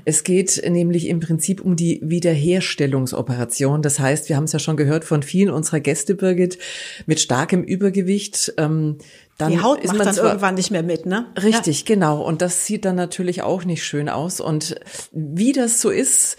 [0.06, 3.82] Es geht nämlich im Prinzip um die Wiederherstellungsoperation.
[3.82, 6.60] Das heißt, wir haben es ja schon gehört von vielen unserer Gäste, Birgit,
[7.08, 8.98] mit starkem Übergewicht Übergewicht, ähm,
[9.38, 11.26] dann die Haut ist man dann irgendwann nicht mehr mit, ne?
[11.42, 11.86] Richtig, ja.
[11.88, 12.22] genau.
[12.22, 14.40] Und das sieht dann natürlich auch nicht schön aus.
[14.40, 14.76] Und
[15.12, 16.38] wie das so ist,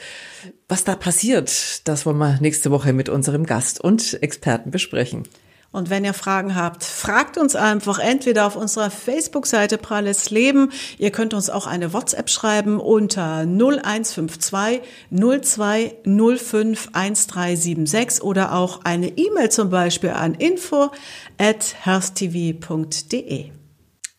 [0.69, 5.25] was da passiert, das wollen wir nächste Woche mit unserem Gast und Experten besprechen.
[5.73, 10.71] Und wenn ihr Fragen habt, fragt uns einfach entweder auf unserer Facebook-Seite Pralles Leben.
[10.99, 19.09] Ihr könnt uns auch eine WhatsApp schreiben unter 0152 02 05 1376 oder auch eine
[19.09, 20.91] E-Mail zum Beispiel an info
[21.39, 23.51] at hersttv.de.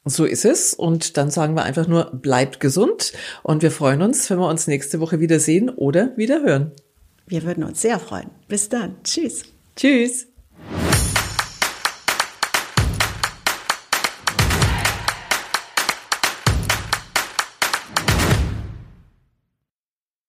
[0.06, 0.74] So ist es.
[0.74, 3.14] Und dann sagen wir einfach nur, bleibt gesund.
[3.44, 6.72] Und wir freuen uns, wenn wir uns nächste Woche wiedersehen oder wieder hören.
[7.28, 8.30] Wir würden uns sehr freuen.
[8.48, 8.96] Bis dann.
[9.04, 9.44] Tschüss.
[9.76, 10.33] Tschüss.